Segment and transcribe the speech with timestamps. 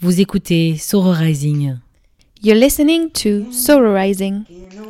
[0.00, 1.76] Vous écoutez Sororizing,
[2.40, 4.44] You're listening to Sororizing,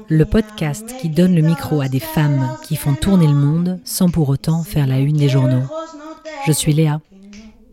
[0.07, 4.11] le podcast qui donne le micro à des femmes qui font tourner le monde sans
[4.11, 5.63] pour autant faire la une des journaux.
[6.47, 7.01] Je suis Léa.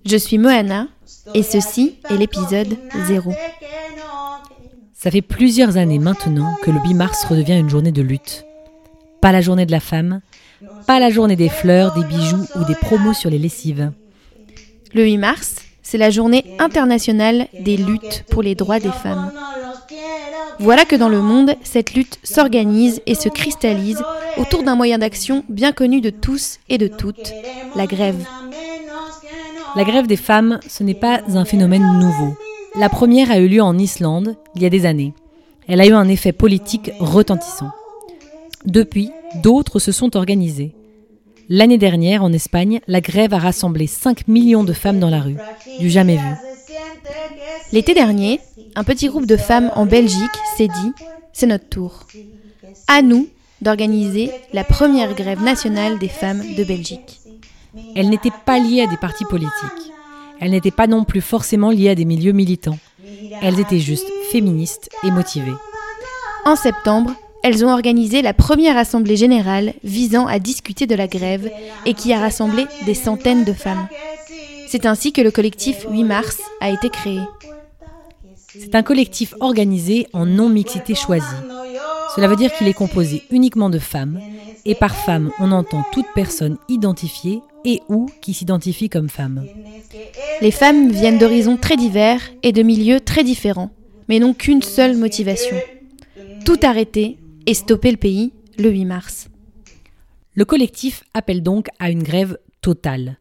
[0.06, 0.88] Je suis Moana
[1.34, 3.34] et ceci est l'épisode 0.
[4.94, 8.46] Ça fait plusieurs années maintenant que le 8 mars redevient une journée de lutte.
[9.20, 10.22] Pas la journée de la femme,
[10.88, 13.92] pas la journée des fleurs, des bijoux ou des promos sur les lessives.
[14.94, 19.32] Le 8 mars, c'est la journée internationale des luttes pour les droits des femmes.
[20.60, 24.02] Voilà que dans le monde, cette lutte s'organise et se cristallise
[24.38, 27.32] autour d'un moyen d'action bien connu de tous et de toutes,
[27.76, 28.26] la grève.
[29.76, 32.34] La grève des femmes, ce n'est pas un phénomène nouveau.
[32.76, 35.14] La première a eu lieu en Islande, il y a des années.
[35.68, 37.70] Elle a eu un effet politique retentissant.
[38.66, 39.12] Depuis,
[39.44, 40.74] d'autres se sont organisées.
[41.50, 45.38] L'année dernière, en Espagne, la grève a rassemblé 5 millions de femmes dans la rue.
[45.80, 46.30] Du jamais vu.
[47.72, 48.40] L'été dernier,
[48.76, 50.92] un petit groupe de femmes en Belgique s'est dit
[51.34, 52.08] c'est notre tour.
[52.88, 53.28] À nous
[53.62, 57.20] d'organiser la première grève nationale des femmes de Belgique.
[57.96, 59.92] Elles n'étaient pas liées à des partis politiques.
[60.40, 62.80] Elles n'étaient pas non plus forcément liées à des milieux militants.
[63.42, 65.56] Elles étaient juste féministes et motivées.
[66.46, 67.12] En septembre,
[67.46, 71.52] elles ont organisé la première assemblée générale visant à discuter de la grève
[71.86, 73.88] et qui a rassemblé des centaines de femmes.
[74.68, 77.20] C'est ainsi que le collectif 8 mars a été créé.
[78.48, 81.24] C'est un collectif organisé en non-mixité choisie.
[82.16, 84.20] Cela veut dire qu'il est composé uniquement de femmes,
[84.66, 89.46] et par femme, on entend toute personne identifiée et ou qui s'identifie comme femme.
[90.42, 93.70] Les femmes viennent d'horizons très divers et de milieux très différents,
[94.10, 95.58] mais n'ont qu'une seule motivation.
[96.44, 99.30] Tout arrêter et stopper le pays le 8 mars.
[100.34, 103.20] Le collectif appelle donc à une grève totale.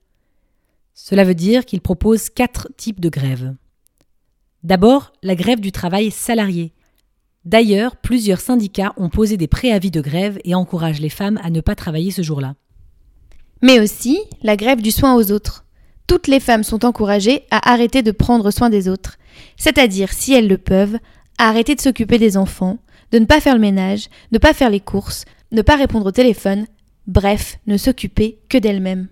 [0.94, 3.54] Cela veut dire qu'il propose quatre types de grèves.
[4.62, 6.72] D'abord, la grève du travail salarié.
[7.44, 11.60] D'ailleurs, plusieurs syndicats ont posé des préavis de grève et encouragent les femmes à ne
[11.60, 12.54] pas travailler ce jour-là.
[13.60, 15.64] Mais aussi la grève du soin aux autres.
[16.06, 19.18] Toutes les femmes sont encouragées à arrêter de prendre soin des autres,
[19.56, 20.98] c'est-à-dire, si elles le peuvent,
[21.38, 22.78] à arrêter de s'occuper des enfants,
[23.14, 26.10] de ne pas faire le ménage, ne pas faire les courses, ne pas répondre au
[26.10, 26.66] téléphone,
[27.06, 29.06] bref, ne s'occuper que d'elles-mêmes.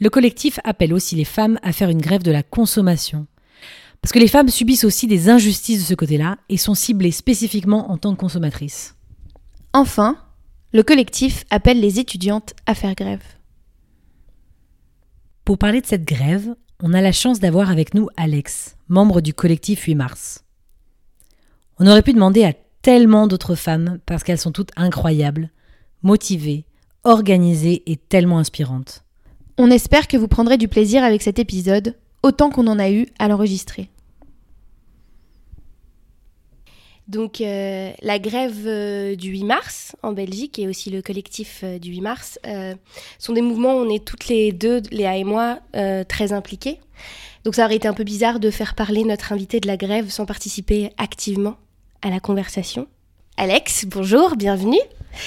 [0.00, 3.26] Le collectif appelle aussi les femmes à faire une grève de la consommation.
[4.00, 7.90] Parce que les femmes subissent aussi des injustices de ce côté-là et sont ciblées spécifiquement
[7.90, 8.94] en tant que consommatrices.
[9.74, 10.16] Enfin,
[10.72, 13.24] le collectif appelle les étudiantes à faire grève.
[15.44, 19.34] Pour parler de cette grève, on a la chance d'avoir avec nous Alex, membre du
[19.34, 20.45] collectif 8 mars.
[21.78, 25.50] On aurait pu demander à tellement d'autres femmes parce qu'elles sont toutes incroyables,
[26.02, 26.64] motivées,
[27.04, 29.04] organisées et tellement inspirantes.
[29.58, 33.06] On espère que vous prendrez du plaisir avec cet épisode, autant qu'on en a eu
[33.18, 33.90] à l'enregistrer.
[37.08, 41.78] Donc euh, la grève euh, du 8 mars en Belgique et aussi le collectif euh,
[41.78, 42.74] du 8 mars euh,
[43.20, 46.80] sont des mouvements où on est toutes les deux, Léa et moi, euh, très impliquées.
[47.44, 50.10] Donc ça aurait été un peu bizarre de faire parler notre invité de la grève
[50.10, 51.56] sans participer activement
[52.02, 52.86] à la conversation.
[53.36, 54.80] Alex, bonjour, bienvenue.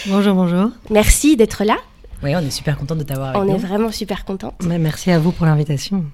[0.08, 0.70] Bonjour, bonjour.
[0.90, 1.78] Merci d'être là.
[2.24, 3.56] Oui, on est super content de t'avoir avec on nous.
[3.56, 4.56] est vraiment super contente.
[4.64, 6.06] Merci à vous pour l'invitation.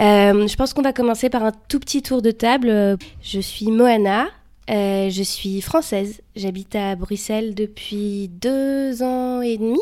[0.00, 2.96] Euh, je pense qu'on va commencer par un tout petit tour de table.
[3.22, 4.26] Je suis Moana,
[4.70, 6.20] euh, je suis française.
[6.36, 9.80] J'habite à Bruxelles depuis deux ans et demi.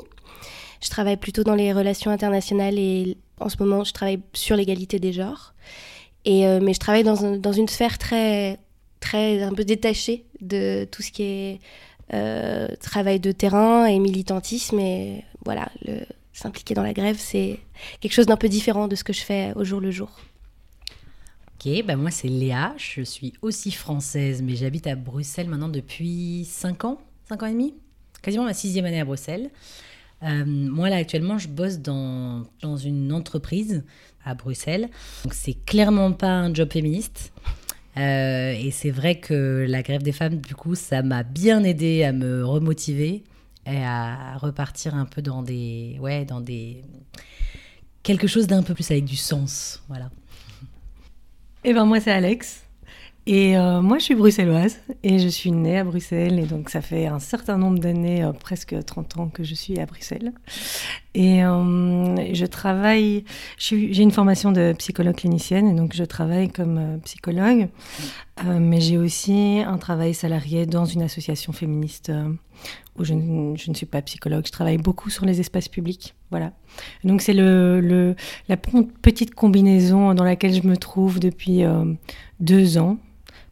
[0.83, 4.99] Je travaille plutôt dans les relations internationales et en ce moment, je travaille sur l'égalité
[4.99, 5.53] des genres.
[6.25, 8.59] Et, euh, mais je travaille dans, un- dans une sphère très,
[9.01, 11.61] très un peu détachée de tout ce qui est
[12.13, 14.79] euh, travail de terrain et militantisme.
[14.79, 15.71] Et voilà,
[16.33, 17.59] s'impliquer dans la grève, c'est
[18.01, 20.11] quelque chose d'un peu différent de ce que je fais au jour le jour.
[21.55, 26.47] Ok, bah moi c'est Léa, je suis aussi française, mais j'habite à Bruxelles maintenant depuis
[26.49, 27.75] 5 ans, 5 ans et demi,
[28.23, 29.51] quasiment ma sixième année à Bruxelles.
[30.23, 33.85] Euh, moi là actuellement je bosse dans, dans une entreprise
[34.25, 34.89] à Bruxelles,
[35.25, 37.31] donc c'est clairement pas un job féministe.
[37.97, 42.05] Euh, et c'est vrai que la grève des femmes, du coup, ça m'a bien aidé
[42.05, 43.25] à me remotiver
[43.67, 46.83] et à repartir un peu dans des, ouais, dans des
[48.03, 50.11] quelque chose d'un peu plus avec du sens, voilà.
[51.65, 52.65] Eh ben moi c'est Alex
[53.27, 56.81] et euh, moi je suis bruxelloise et je suis née à Bruxelles et donc ça
[56.81, 60.33] fait un certain nombre d'années, euh, presque 30 ans que je suis à Bruxelles.
[61.15, 61.45] Et
[62.33, 63.25] je travaille,
[63.59, 67.69] j'ai une formation de psychologue clinicienne, et donc je travaille comme euh, psychologue,
[68.45, 72.29] euh, mais j'ai aussi un travail salarié dans une association féministe euh,
[72.99, 74.45] où je, ne suis pas psychologue.
[74.47, 76.15] Je travaille beaucoup sur les espaces publics.
[76.31, 76.53] Voilà.
[77.05, 81.63] Donc c'est la petite combinaison dans laquelle je me trouve depuis
[82.39, 82.99] deux ans,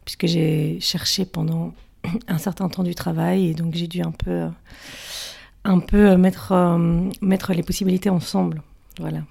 [0.05, 1.73] puisque j'ai cherché pendant
[2.27, 4.47] un certain temps du travail, et donc j'ai dû un peu
[5.63, 8.61] un peu euh, mettre, euh, mettre les possibilités ensemble.
[8.99, 9.23] Voilà.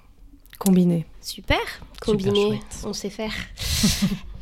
[0.57, 1.05] Combiner.
[1.21, 1.57] Super,
[2.01, 3.33] combiner, on sait faire.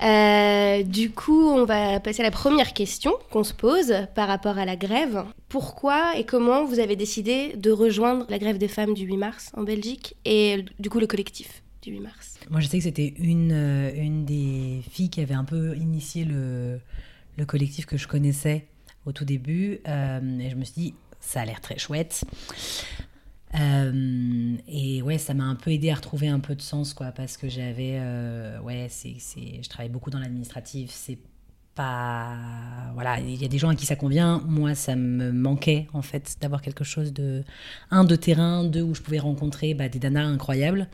[0.03, 4.59] Euh, du coup, on va passer à la première question qu'on se pose par rapport
[4.59, 5.23] à la grève.
[5.49, 9.51] Pourquoi et comment vous avez décidé de rejoindre la grève des femmes du 8 mars
[9.57, 12.35] en Belgique et du coup le collectif du 8 mars?
[12.51, 13.53] Moi, je sais que c'était une,
[13.95, 16.79] une des filles qui avait un peu initié le,
[17.35, 18.67] le collectif que je connaissais
[19.07, 19.79] au tout début.
[19.87, 20.93] et je me suis dit,
[21.27, 22.23] ça a l'air très chouette.
[23.59, 27.11] Euh, et ouais, ça m'a un peu aidé à retrouver un peu de sens, quoi,
[27.11, 31.17] parce que j'avais, euh, ouais, c'est, je travaille beaucoup dans l'administratif, c'est
[31.75, 32.35] pas,
[32.93, 34.41] voilà, il y a des gens à qui ça convient.
[34.47, 37.43] Moi, ça me manquait en fait d'avoir quelque chose de,
[37.91, 40.87] un de terrain, deux où je pouvais rencontrer bah, des danas incroyables,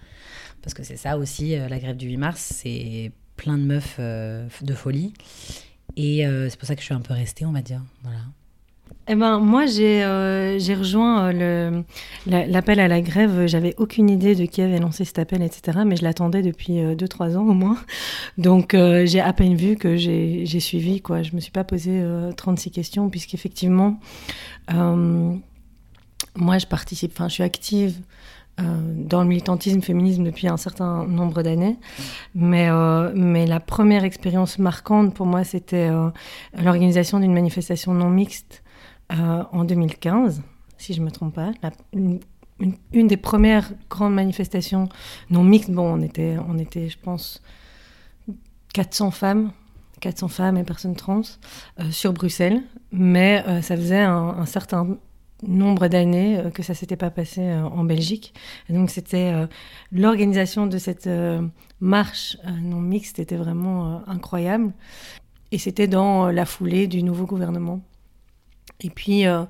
[0.62, 4.00] parce que c'est ça aussi euh, la grève du 8 mars, c'est plein de meufs
[4.00, 5.14] de folie,
[5.96, 8.20] et c'est pour ça que je suis un peu restée, on va dire, voilà.
[9.10, 11.82] Eh ben, moi, j'ai euh, rejoint euh,
[12.26, 13.48] l'appel à la grève.
[13.48, 15.80] J'avais aucune idée de qui avait lancé cet appel, etc.
[15.86, 17.78] Mais je l'attendais depuis 2-3 euh, ans au moins.
[18.38, 21.02] Donc, j'ai à peine vu que j'ai suivi.
[21.02, 21.22] Quoi.
[21.22, 22.02] Je ne me suis pas posé
[22.38, 24.00] 36 questions, puisqu'effectivement,
[24.70, 28.00] moi, je participe, enfin, je suis active
[28.58, 31.78] dans le militantisme féminisme depuis un certain nombre d'années.
[32.36, 32.70] Mais,
[33.14, 35.90] mais la première expérience marquante pour moi, c'était
[36.58, 38.63] l'organisation d'une manifestation non mixte
[39.12, 40.42] euh, en 2015,
[40.78, 41.52] si je ne me trompe pas.
[41.94, 42.20] une,
[43.08, 44.90] des premières grandes manifestations
[45.30, 47.42] non mixtes, bon, on était, on était je pense,
[48.74, 49.52] 400 femmes,
[50.00, 51.22] 400 femmes et personnes trans
[51.80, 52.62] euh, sur Bruxelles,
[52.92, 54.98] mais euh, ça faisait un, certain
[55.46, 58.34] nombre d'années que ça s'était pas passé en Belgique.
[58.70, 59.34] Donc c'était
[59.92, 61.10] l'organisation de cette
[61.82, 64.72] marche non mixte était vraiment incroyable.
[65.52, 67.82] Et c'était dans la foulée du nouveau gouvernement
[68.84, 69.44] et puis, euh,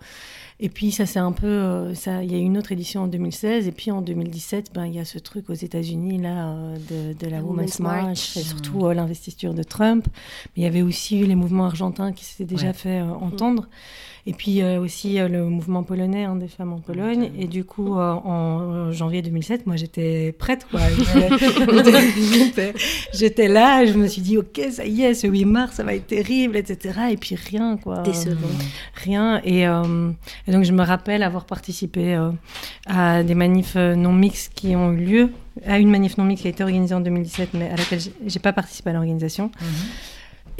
[0.59, 3.03] et puis ça c'est un peu, euh, ça, il y a eu une autre édition
[3.03, 6.49] en 2016 et puis en 2017, ben il y a ce truc aux États-Unis là
[6.49, 10.07] euh, de, de, la Women's March, et surtout l'investiture de Trump.
[10.55, 13.67] Mais il y avait aussi eu les mouvements argentins qui s'étaient déjà fait entendre.
[14.25, 17.29] Et puis aussi le mouvement polonais hein, des femmes en Pologne.
[17.37, 20.65] Et du coup, en janvier 2007, moi j'étais prête.
[20.69, 20.79] quoi.
[23.13, 25.93] j'étais là, je me suis dit, ok, ça y est, ce 8 mars, ça va
[25.93, 26.99] être terrible, etc.
[27.11, 28.01] Et puis rien, quoi.
[28.03, 28.47] Décevant.
[28.95, 29.41] Rien.
[29.43, 32.17] Et, et, donc je me rappelle avoir participé
[32.85, 35.29] à des manifs non mixtes qui ont eu lieu,
[35.65, 38.39] à une manif non mixte qui a été organisée en 2017, mais à laquelle j'ai
[38.39, 39.51] pas participé à l'organisation.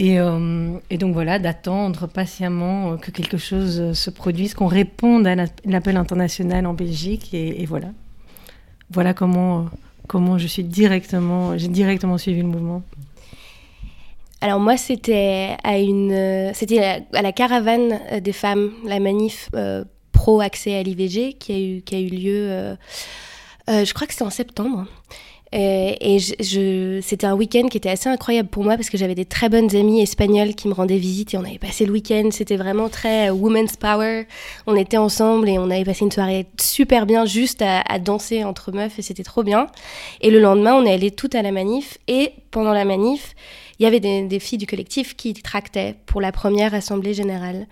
[0.02, 5.36] Euh, et, donc voilà, d'attendre patiemment que quelque chose se produise, qu'on réponde à
[5.66, 7.90] l'appel international en Belgique, et, voilà.
[8.90, 9.66] Voilà comment,
[10.08, 12.84] comment je suis directement, j'ai directement suivi le mouvement.
[14.42, 20.42] Alors moi, c'était à une, c'était à la caravane des femmes, la manif euh, pro
[20.42, 22.76] accès à l'IVG qui a eu qui a eu lieu, euh,
[23.68, 24.86] je crois que c'était en septembre.
[25.54, 29.16] Euh, et, je, c'était un week-end qui était assez incroyable pour moi parce que j'avais
[29.16, 32.30] des très bonnes amies espagnoles qui me rendaient visite et on avait passé le week-end.
[32.32, 34.26] C'était vraiment très euh, women's power.
[34.66, 38.44] On était ensemble et on avait passé une soirée super bien juste à, à danser
[38.44, 39.68] entre meufs et c'était trop bien.
[40.22, 43.36] Et le lendemain, on est allé toutes à la manif et pendant la manif,
[43.84, 47.68] il y avait des, filles du collectif qui tractaient pour la première assemblée générale.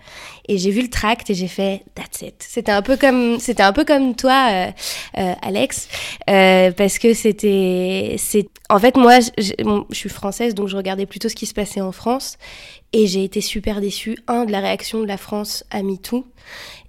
[0.46, 2.34] Et j'ai vu le tract et j'ai fait that's it.
[2.46, 4.70] C'était un peu comme c'était un peu comme toi, euh,
[5.16, 5.88] euh, Alex,
[6.28, 11.30] euh, parce que c'était c'est en fait moi je, suis française donc je regardais plutôt
[11.30, 12.36] ce qui se passait en France
[12.92, 16.26] et j'ai été super déçue un de la réaction de la France à MeToo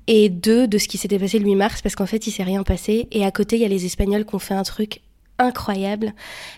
[0.07, 2.43] et deux de ce qui s'était passé le 8 mars parce qu'en fait il s'est
[2.43, 4.99] rien passé et à côté il y a les Espagnols qui ont fait un truc
[5.39, 6.13] incroyable.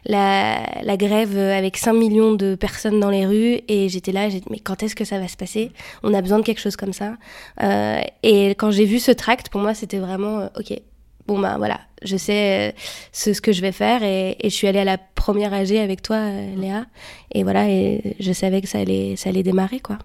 [0.06, 4.42] La, la, grève avec 5 millions de personnes dans les rues et j'étais là, j'ai
[4.50, 5.72] mais quand est-ce que ça va se passer?
[6.04, 7.16] On a besoin de quelque chose comme ça.
[7.64, 10.80] Euh, et quand j'ai vu ce tract, pour moi, c'était vraiment euh, ok.
[11.28, 12.72] Bon ben voilà, je sais euh,
[13.12, 15.76] ce, ce, que je vais faire et, et, je suis allée à la première AG
[15.76, 16.86] avec toi, euh, Léa.
[17.34, 19.98] Et voilà, et je savais que ça allait, ça allait démarrer quoi.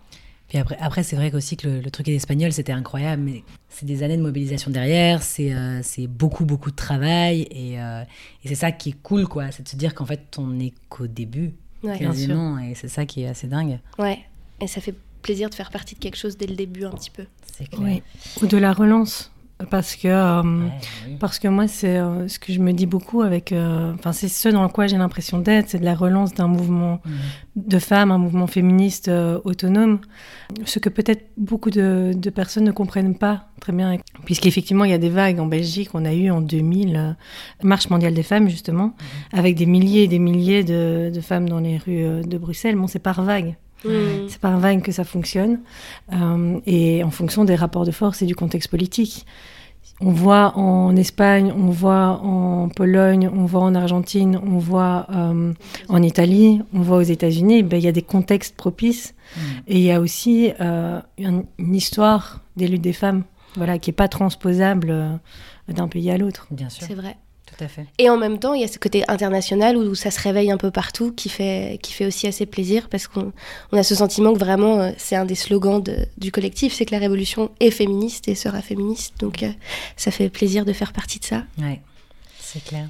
[0.51, 4.03] Puis après, après c'est vrai aussi que le, truc espagnol, c'était incroyable, mais c'est des
[4.03, 8.03] années de mobilisation derrière, c'est euh, beaucoup, beaucoup de travail, et, euh,
[8.45, 10.73] et c'est ça qui est cool, quoi, c'est de se dire qu'en fait, on n'est
[10.89, 11.53] qu'au début,
[11.83, 13.79] quasiment, et c'est ça qui est assez dingue.
[13.97, 14.19] Ouais,
[14.61, 17.11] et ça fait plaisir de faire partie de quelque chose dès le début, un petit
[17.11, 17.27] peu.
[17.57, 18.01] C'est clair.
[18.43, 19.31] Ou de la relance.
[19.69, 20.67] Parce que, euh,
[21.19, 23.53] parce que moi, c'est euh, ce que je me dis beaucoup avec.
[23.53, 27.01] euh, Enfin, c'est ce dans quoi j'ai l'impression d'être, c'est de la relance d'un mouvement
[27.05, 27.13] Mhm.
[27.67, 29.11] de femmes, un mouvement féministe
[29.45, 30.01] autonome.
[30.65, 33.97] Ce que peut-être beaucoup de, de personnes ne comprennent pas très bien.
[34.25, 35.91] Puisqu'effectivement, il y a des vagues en Belgique.
[35.95, 37.13] On a eu en 2000 euh,
[37.63, 38.95] Marche mondiale des femmes, justement,
[39.33, 42.77] avec des milliers et des milliers de, de femmes dans les rues de Bruxelles.
[42.77, 43.57] Bon, c'est par vague.
[43.85, 44.29] Mm.
[44.29, 45.61] C'est par vague que ça fonctionne,
[46.13, 49.27] euh, et en fonction des rapports de force et du contexte politique.
[50.03, 55.53] On voit en Espagne, on voit en Pologne, on voit en Argentine, on voit euh,
[55.89, 57.63] en Italie, on voit aux États-Unis.
[57.63, 59.43] Ben, il y a des contextes propices, Mhm.
[59.69, 63.25] et il y a aussi euh, une, une histoire des luttes des femmes,
[63.57, 65.15] voilà, qui est pas transposable euh,
[65.69, 66.47] d'un pays à l'autre.
[66.51, 67.17] Bien sûr, C'est vrai.
[67.61, 67.87] Tout à fait.
[67.99, 70.57] Et en même temps, il y a ce côté international où ça se réveille un
[70.57, 73.33] peu partout qui fait, qui fait aussi assez plaisir parce qu'on
[73.73, 76.87] on a ce sentiment que vraiment euh, c'est un des slogans de- du collectif, c'est
[76.87, 79.15] que la révolution est féministe et sera féministe.
[79.21, 79.51] Donc euh,
[79.97, 81.45] ça fait plaisir de faire partie de ça.
[81.59, 81.81] Ouais,
[82.39, 82.89] c'est clair.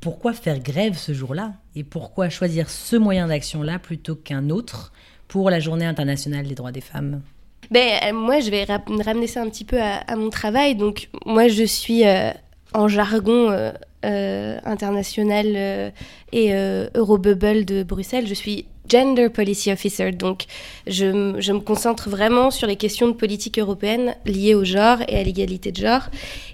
[0.00, 1.52] Pourquoi faire grève ce jour-là?
[1.76, 4.92] Et pourquoi choisir ce moyen d'action-là plutôt qu'un autre
[5.28, 7.22] pour la journée internationale des droits des femmes?
[7.70, 10.74] Ben, euh, moi, je vais ramener ça un petit peu à, à mon travail.
[10.74, 12.30] Donc, moi, je suis euh,
[12.74, 13.72] en jargon euh,
[14.04, 15.90] euh, international euh,
[16.32, 16.52] et
[16.94, 18.26] Eurobubble de Bruxelles.
[18.26, 20.12] Je suis Gender Policy Officer.
[20.12, 20.44] Donc,
[20.86, 25.16] je, je me concentre vraiment sur les questions de politique européenne liées au genre et
[25.16, 26.08] à l'égalité de genre.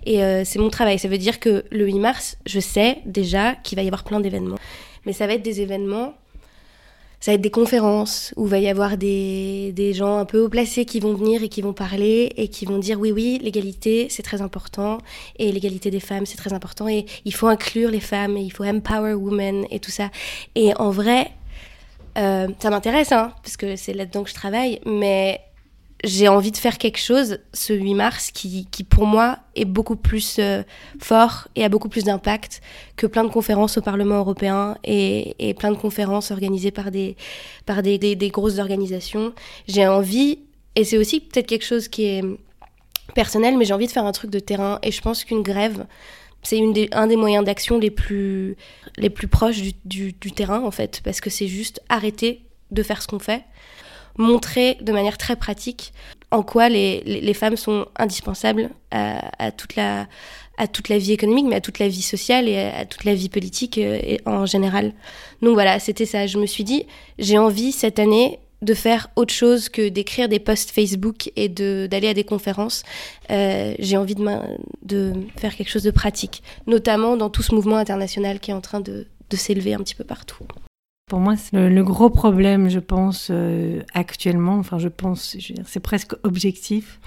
[0.07, 0.99] Et euh, c'est mon travail.
[0.99, 4.21] Ça veut dire que le 8 mars, je sais déjà qu'il va y avoir plein
[4.21, 4.59] d'événements.
[5.07, 6.15] Mais ça va être des événements
[7.21, 10.49] ça va être des conférences où va y avoir des, des gens un peu haut
[10.49, 14.07] placés qui vont venir et qui vont parler et qui vont dire oui, oui, l'égalité,
[14.09, 14.99] c'est très important
[15.39, 18.51] et l'égalité des femmes, c'est très important et il faut inclure les femmes et il
[18.51, 20.11] faut empower women et tout ça.
[20.55, 21.33] Et en vrai,
[22.19, 25.41] euh, ça m'intéresse, hein, parce que c'est là-dedans que je travaille, mais
[26.05, 29.97] j'ai envie de faire quelque chose ce 8 mars qui, qui pour moi est beaucoup
[29.97, 30.63] plus euh,
[31.01, 32.61] fort et a beaucoup plus d'impact
[32.97, 37.17] que plein de conférences au Parlement européen et, et plein de conférences organisées par des,
[37.67, 39.33] par des, des, grosses organisations.
[39.67, 40.39] J'ai envie,
[40.77, 42.23] et c'est aussi peut-être quelque chose qui est
[43.15, 45.85] personnel, mais j'ai envie de faire un truc de terrain et je pense qu'une grève,
[46.45, 48.57] c'est une un des moyens d'action les plus,
[48.97, 53.03] les plus proches du, du terrain en fait, parce que c'est juste arrêter de faire
[53.03, 53.43] ce qu'on fait
[54.19, 55.93] montrer de manière très pratique
[56.31, 60.07] en quoi les, les, femmes sont indispensables à, toute la,
[60.59, 63.15] à toute la vie économique, mais à toute la vie sociale et à, toute la
[63.15, 64.93] vie politique euh, et en général.
[65.41, 66.27] Donc voilà, c'était ça.
[66.27, 66.85] Je me suis dit,
[67.19, 72.09] j'ai envie cette année de faire autre chose que d'écrire des posts Facebook et d'aller
[72.09, 72.83] à des conférences.
[73.31, 74.25] Euh, j'ai envie de,
[74.83, 78.61] de faire quelque chose de pratique, notamment dans tout ce mouvement international qui est en
[78.61, 80.45] train de, de s'élever un petit peu partout.
[81.09, 85.37] Pour moi, c'est le, le, gros problème, je pense, euh, actuellement, enfin, je pense,
[85.67, 87.01] c'est presque objectif,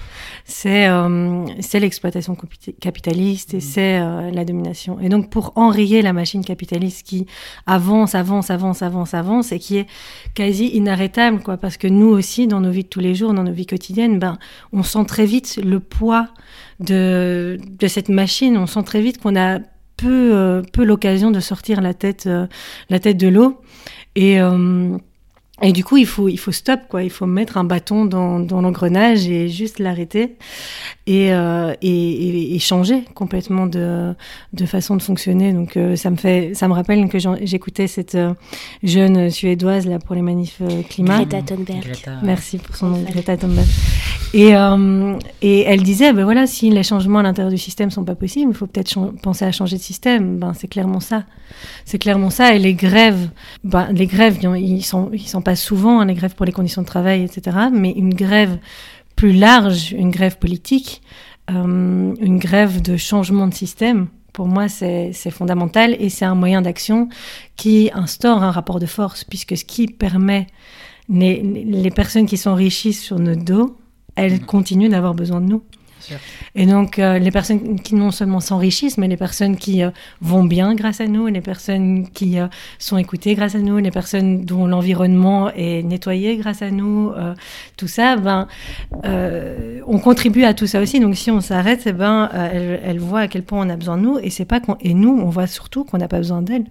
[0.46, 2.36] c'est euh, l'exploitation
[2.80, 3.74] capitaliste et Mmh.
[3.74, 5.00] c'est euh, la domination.
[5.00, 7.26] Et donc, pour enrayer la machine capitaliste qui
[7.66, 9.88] avance, avance, avance, avance, avance et qui est
[10.34, 13.44] quasi inarrêtable, quoi, parce que nous aussi, dans nos vies de tous les jours, dans
[13.44, 14.38] nos vies quotidiennes, ben,
[14.74, 16.28] on sent très vite le poids
[16.80, 19.60] de, de cette machine, on sent très vite qu'on a
[20.02, 22.48] peu, euh, peu l'occasion de sortir la tête, euh,
[22.90, 23.62] la tête de l'eau.
[24.16, 24.98] Et, euh,
[25.62, 27.04] et du coup, il faut, il faut stop, quoi.
[27.04, 30.36] Il faut mettre un bâton dans, dans l'engrenage et juste l'arrêter
[31.08, 34.14] et, euh, et, et, et, changer complètement de,
[34.54, 35.54] de façon de fonctionner.
[35.54, 38.34] Donc, euh, ça me fait, ça me rappelle que j'écoutais cette euh,
[38.84, 41.18] jeune suédoise là pour les manifs euh, climat.
[41.18, 41.82] Greta Thunberg.
[41.82, 42.12] Greta.
[42.24, 43.68] Merci pour son nom, Greta Thunberg.
[44.34, 48.06] Et, euh, et elle disait, ben voilà, si les changements à l'intérieur du système sont
[48.06, 50.38] pas possibles, il faut peut-être penser à changer de système.
[50.38, 51.26] Ben c'est clairement ça.
[51.84, 52.56] C'est clairement ça.
[52.56, 53.30] Et les grèves,
[53.64, 56.82] ben les grèves, ils sont, ils sont pas souvent hein, les grèves pour les conditions
[56.82, 57.58] de travail, etc.
[57.72, 58.58] Mais une grève
[59.16, 61.02] plus large, une grève politique,
[61.50, 66.62] euh, une grève de changement de système, pour moi, c'est fondamental et c'est un moyen
[66.62, 67.10] d'action
[67.58, 70.48] qui instaure un rapport de force, puisque ce qui permet
[71.10, 73.78] les, les personnes qui s'enrichissent sur notre dos,
[74.16, 74.46] elles mmh.
[74.46, 75.64] continuent d'avoir besoin de nous.
[76.56, 79.92] Et donc, euh, les personnes qui non seulement s'enrichissent, mais les personnes qui euh,
[80.22, 82.48] vont bien grâce à nous, les personnes qui euh,
[82.80, 87.34] sont écoutées grâce à nous, les personnes dont l'environnement est nettoyé grâce à nous, euh,
[87.78, 88.48] tout ça, ben,
[89.06, 91.00] euh, on contribue à tout ça aussi.
[91.00, 93.98] Donc, si on s'arrête, eh ben, elles, elles, voient à quel point on a besoin
[93.98, 94.18] de nous.
[94.20, 96.66] Et, c'est pas et nous, on voit surtout qu'on n'a pas besoin d'elles.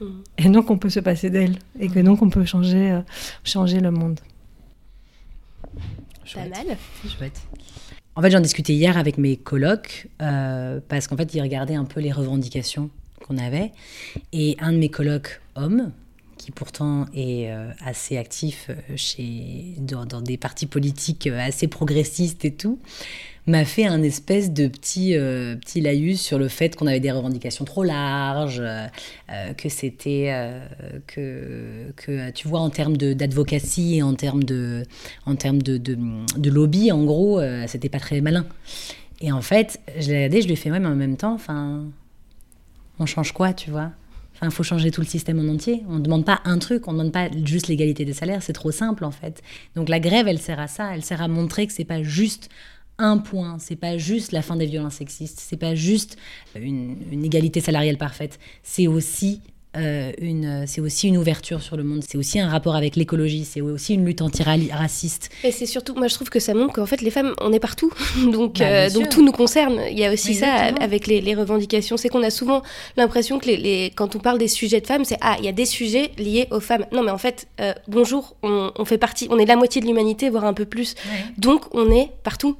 [0.00, 0.04] Mmh.
[0.38, 1.56] Et donc, on peut se passer d'elles.
[1.80, 3.00] Et que donc, on peut changer, euh,
[3.44, 4.20] changer le monde.
[6.34, 6.76] Pas mal.
[7.08, 7.40] Chouette.
[8.16, 11.84] En fait, j'en discutais hier avec mes colocs euh, parce qu'en fait, ils regardaient un
[11.84, 12.88] peu les revendications
[13.22, 13.72] qu'on avait.
[14.32, 15.92] Et un de mes colocs, homme,
[16.38, 22.54] qui pourtant est euh, assez actif chez, dans, dans, des partis politiques assez progressistes et
[22.54, 22.78] tout,
[23.46, 27.12] m'a fait un espèce de petit, euh, petit laïus sur le fait qu'on avait des
[27.12, 28.86] revendications trop larges, euh,
[29.30, 30.32] euh, que c'était.
[31.06, 34.82] que, que, tu vois, en termes d'advocacy et en termes de,
[35.26, 38.46] en termes de, de, lobby, en gros, c'était pas très malin.
[39.20, 41.34] Et en fait, je l'ai regardé, je lui ai fait, ouais, mais en même temps,
[41.34, 41.84] enfin,
[42.98, 43.92] on change quoi, tu vois?
[44.34, 45.82] Enfin, il faut changer tout le système en entier.
[45.88, 48.52] On ne demande pas un truc, on ne demande pas juste l'égalité des salaires, c'est
[48.52, 49.42] trop simple en fait.
[49.76, 52.50] Donc la grève, elle sert à ça, elle sert à montrer que c'est pas juste
[52.98, 56.16] un point, c'est pas juste la fin des violences sexistes, c'est pas juste
[56.54, 59.40] une, une égalité salariale parfaite, c'est aussi
[59.76, 63.44] euh, une, c'est aussi une ouverture sur le monde, c'est aussi un rapport avec l'écologie,
[63.44, 65.28] c'est aussi une lutte anti-raciste.
[65.44, 67.60] Et c'est surtout, moi je trouve que ça montre qu'en fait les femmes, on est
[67.60, 67.92] partout,
[68.32, 69.80] donc, bah, euh, donc tout nous concerne.
[69.90, 72.62] Il y a aussi ça avec les, revendications, c'est qu'on a souvent
[72.96, 75.52] l'impression que les, quand on parle des sujets de femmes, c'est ah, il y a
[75.52, 76.86] des sujets liés aux femmes.
[76.92, 80.30] Non mais en fait, euh, bonjour, on, fait partie, on est la moitié de l'humanité,
[80.30, 80.94] voire un peu plus,
[81.36, 82.56] donc on est partout.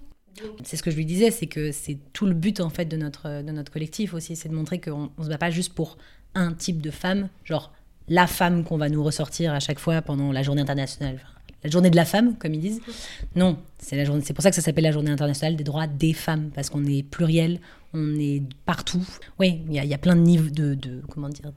[0.64, 2.96] C'est ce que je lui disais, c'est que c'est tout le but en fait de
[2.96, 5.96] notre, de notre collectif aussi, c'est de montrer qu'on ne se bat pas juste pour
[6.34, 7.72] un type de femme, genre
[8.08, 11.20] la femme qu'on va nous ressortir à chaque fois pendant la journée internationale.
[11.64, 12.80] la journée de la femme, comme ils disent.
[13.34, 16.70] Non, c'est pour ça que ça s'appelle la journée internationale des droits des femmes, parce
[16.70, 17.60] qu'on est pluriel,
[17.92, 19.04] on est partout.
[19.40, 21.52] Oui, il y, a plein de niveaux de, comment dire,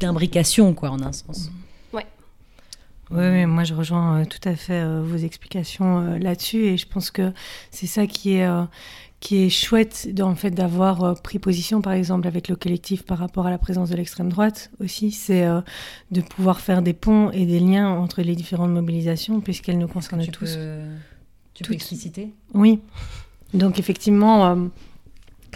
[0.00, 1.50] d'imbrication, quoi, en un sens.
[3.10, 3.40] Ouais.
[3.40, 6.86] Oui, moi je rejoins euh, tout à fait euh, vos explications euh, là-dessus et je
[6.86, 7.32] pense que
[7.70, 8.48] c'est ça qui est,
[9.20, 13.46] qui est chouette le fait d'avoir pris position, par exemple, avec le collectif par rapport
[13.46, 15.60] à la présence de l'extrême droite aussi, c'est euh,
[16.10, 20.26] de pouvoir faire des ponts et des liens entre les différentes mobilisations, puisqu'elles nous concernent
[20.26, 20.58] tous.
[21.54, 22.32] tu peux expliciter?
[22.54, 22.80] Oui.
[23.54, 24.56] Donc, effectivement, euh,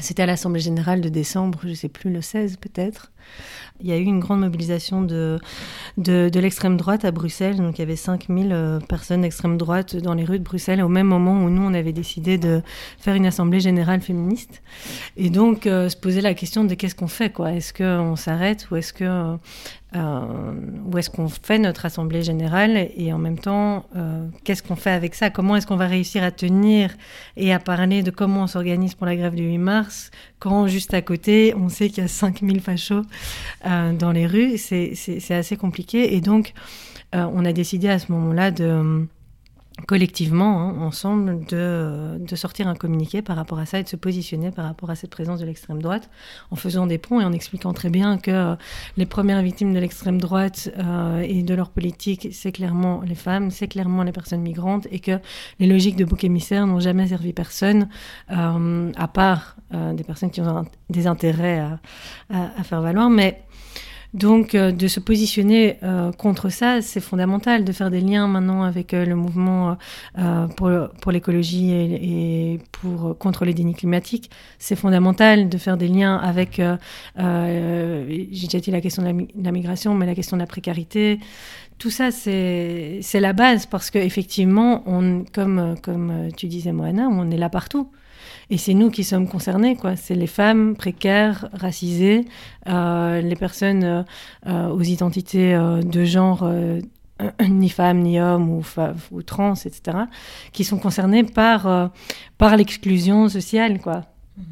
[0.00, 3.12] c'était à l'Assemblée générale de décembre, je ne sais plus, le 16 peut-être.
[3.80, 5.38] Il y a eu une grande mobilisation de,
[5.96, 7.56] de, l'extrême droite à Bruxelles.
[7.56, 10.88] Donc il y avait 5000 euh, personnes d'extrême droite dans les rues de Bruxelles au
[10.88, 12.62] même moment où nous, on avait décidé de
[12.99, 14.62] faire une assemblée générale féministe.
[15.16, 17.52] Et donc euh, se poser la question de qu'est-ce qu'on fait quoi?
[17.52, 19.37] Est-ce qu'on s'arrête ou est-ce que
[19.94, 20.54] euh,
[20.87, 24.90] où est-ce qu'on fait notre assemblée générale et en même temps, euh, qu'est-ce qu'on fait
[24.90, 25.30] avec ça?
[25.30, 26.90] Comment est-ce qu'on va réussir à tenir
[27.37, 30.94] et à parler de comment on s'organise pour la grève du 8 mars quand juste
[30.94, 33.02] à côté, on sait qu'il y a 5000 fachos
[33.66, 34.56] euh, dans les rues?
[34.58, 36.55] C'est assez compliqué et donc
[37.12, 39.07] on a décidé à ce moment-là de
[39.87, 43.96] collectivement, hein, ensemble, de, de, sortir un communiqué par rapport à ça et de se
[43.96, 46.11] positionner par rapport à cette présence de l'extrême droite,
[46.50, 48.54] en faisant des ponts et en expliquant très bien que euh,
[48.96, 53.50] les premières victimes de l'extrême droite euh, et de leur politique, c'est clairement les femmes,
[53.50, 55.18] c'est clairement les personnes migrantes, et que
[55.58, 57.88] les logiques de bouc émissaire n'ont jamais servi personne,
[58.30, 59.56] euh, à part
[59.94, 61.80] des personnes qui ont des intérêts à,
[62.28, 63.08] à, à faire valoir.
[63.08, 63.42] Mais
[64.14, 68.62] donc, euh, de se positionner euh, contre ça, c'est fondamental, de faire des liens maintenant
[68.62, 69.79] avec euh, le mouvement
[70.57, 70.70] pour,
[71.01, 74.31] pour l'écologie et, pour, contre les dénis climatiques.
[74.59, 76.61] C'est fondamental de faire des liens avec,
[77.16, 81.18] j'ai déjà dit la question de la, migration, mais la question de la précarité.
[81.79, 84.85] Tout ça, c'est la base parce qu'effectivement,
[85.33, 87.88] comme, comme tu disais, Moana, on est là partout.
[88.50, 89.96] Et c'est nous qui sommes concernés, quoi.
[89.96, 92.24] C'est les femmes précaires, racisées,
[92.68, 94.02] euh, les personnes euh,
[94.46, 96.50] euh, aux identités de genre
[97.48, 98.62] ni femmes, ni hommes ou,
[99.11, 99.98] ou, trans, etc.,
[100.52, 101.90] qui sont concernées par,
[102.38, 104.05] par l'exclusion sociale, quoi.
[104.38, 104.44] Mm-hmm.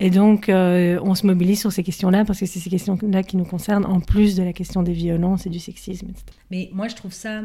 [0.00, 3.44] Et donc, on se mobilise sur ces questions-là parce que c'est ces questions-là qui nous
[3.44, 6.24] concernent, en plus de la question des violences et du sexisme, etc.
[6.50, 7.42] Mais moi, je trouve ça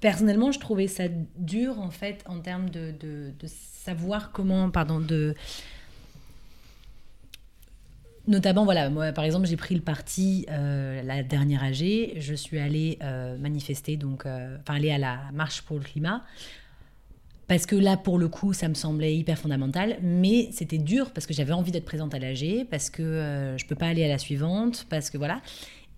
[0.00, 1.04] personnellement, je trouvais ça
[1.36, 2.94] dur en fait en termes de,
[3.84, 5.34] savoir comment, pardon, de
[8.28, 12.58] notamment voilà, moi par exemple j'ai pris le parti euh, la dernière AG, je suis
[12.58, 16.22] allée euh, manifester donc, euh, enfin aller à la marche pour le climat.
[17.48, 21.26] Parce que là, pour le coup, ça me semblait hyper fondamental, mais c'était dur parce
[21.26, 24.18] que j'avais envie d'être présente à l'AG, parce que je peux pas aller à la
[24.18, 25.42] suivante, parce que voilà.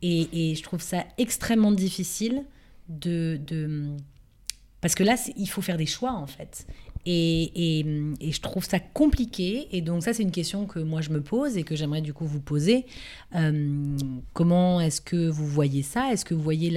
[0.01, 2.45] Et, et je trouve ça extrêmement difficile
[2.89, 3.39] de,
[4.81, 6.67] parce que là, il faut faire des choix en fait.
[7.05, 7.85] Et,
[8.21, 9.69] je trouve ça compliqué.
[9.73, 12.13] Et donc ça, c'est une question que moi je me pose et que j'aimerais du
[12.13, 12.87] coup vous poser.
[13.35, 13.97] Euh,
[14.33, 16.13] comment est-ce que vous voyez ça?
[16.13, 16.71] Est-ce que vous voyez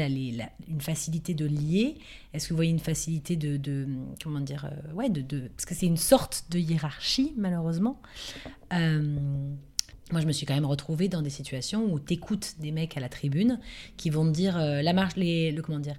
[0.68, 1.96] une facilité de lier?
[2.34, 3.88] Est-ce que vous voyez une facilité de,
[4.24, 8.02] comment dire euh, Ouais, parce que c'est une sorte de hiérarchie malheureusement.
[8.74, 9.18] Euh,
[10.12, 12.96] moi, je me suis quand même retrouvée dans des situations où tu écoutes des mecs
[12.96, 13.60] à la tribune
[13.98, 15.96] qui vont te dire euh, la marche, les, le comment dire,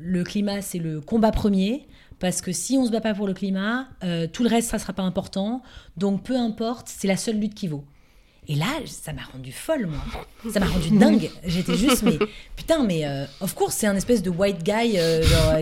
[0.00, 1.86] le climat, c'est le combat premier.
[2.18, 4.78] Parce que si on se bat pas pour le climat, euh, tout le reste, ça
[4.78, 5.62] sera pas important.
[5.96, 7.84] Donc, peu importe, c'est la seule lutte qui vaut.
[8.48, 10.00] Et là, ça m'a rendu folle, moi.
[10.50, 11.30] Ça m'a rendu dingue.
[11.44, 12.18] J'étais juste, mais
[12.56, 14.96] putain, mais euh, of course, c'est un espèce de white guy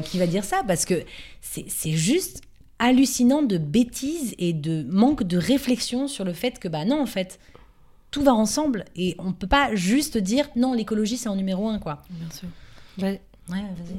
[0.04, 1.02] qui va dire ça parce que
[1.40, 2.42] c'est juste
[2.78, 7.06] hallucinant de bêtises et de manque de réflexion sur le fait que, bah non, en
[7.06, 7.38] fait,
[8.10, 11.78] tout va ensemble et on peut pas juste dire non, l'écologie c'est en numéro un,
[11.78, 12.02] quoi.
[12.10, 12.48] Bien sûr.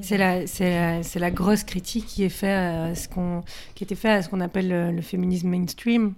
[0.02, 3.44] C'est la, grosse critique qui est à ce qu'on,
[3.76, 6.14] qui était fait à ce qu'on appelle le, féminisme mainstream,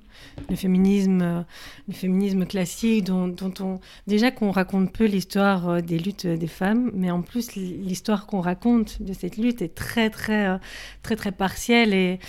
[0.50, 6.48] le féminisme, euh, classique, dont, on déjà qu'on raconte peu l'histoire euh, des luttes des
[6.48, 10.58] femmes, mais en plus l'histoire qu'on raconte de cette lutte est très très euh,
[11.02, 12.20] très très partielle et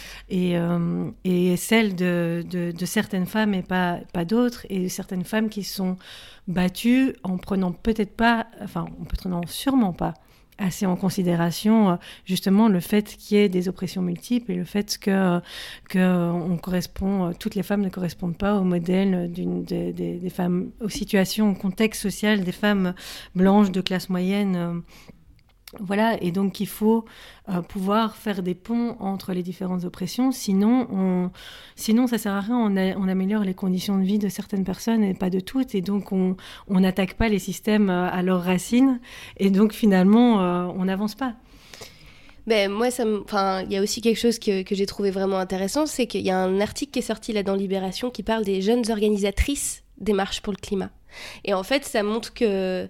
[1.57, 5.97] celle de, certaines femmes et pas pas d'autres et certaines femmes qui sont
[6.49, 10.15] battues en prenant peut-être pas, enfin en prenant sûrement pas
[10.59, 14.65] assez en considération euh, justement le fait qu'il y ait des oppressions multiples et le
[14.65, 15.41] fait que,
[15.89, 20.71] que on correspond, euh, toutes les femmes ne correspondent pas au modèle des, des, femmes,
[20.81, 22.95] aux situations, au contexte social des femmes
[23.35, 24.81] blanches de classe moyenne euh,
[25.81, 27.05] voilà, et donc il faut
[27.49, 31.31] euh, pouvoir faire des ponts entre les différentes oppressions, sinon, on,
[31.77, 35.15] sinon ça sert à rien, on, améliore les conditions de vie de certaines personnes et
[35.15, 36.37] pas de toutes, et donc on
[36.69, 39.01] n'attaque pas les systèmes euh, à leurs racines,
[39.37, 41.35] et donc finalement euh, on n'avance pas.
[42.47, 45.87] Ben, moi, ça il y a aussi quelque chose que, que j'ai trouvé vraiment intéressant,
[45.87, 48.61] c'est qu'il y a un article qui est sorti là dans Libération qui parle des
[48.61, 50.91] jeunes organisatrices des marches pour le climat.
[51.45, 52.89] Et en fait, ça montre que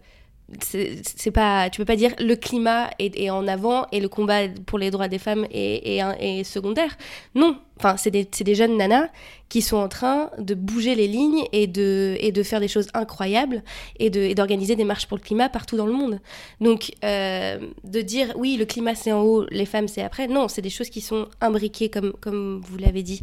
[0.60, 4.78] c'est pas tu peux pas dire le climat est, en avant et le combat pour
[4.78, 6.96] les droits des femmes est, secondaire.
[7.34, 7.58] Non.
[7.78, 9.08] Enfin c'est des, jeunes nanas
[9.48, 12.86] qui sont en train de bouger les lignes et de, et de faire des choses
[12.94, 13.64] incroyables
[13.98, 16.20] et d'organiser des marches pour le climat partout dans le monde.
[16.60, 20.28] Donc euh, de dire oui le climat c'est en haut les femmes c'est après.
[20.28, 23.22] Non c'est des choses qui sont imbriquées comme, comme vous l'avez dit.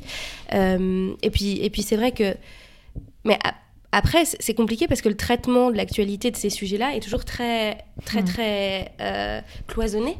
[0.53, 2.35] Euh, et puis, et puis c'est vrai que
[3.23, 3.37] mais
[3.91, 7.83] après, c'est compliqué parce que le traitement de l'actualité de ces sujets-là est toujours très,
[8.05, 8.25] très, mm.
[8.25, 10.17] très euh, cloisonné.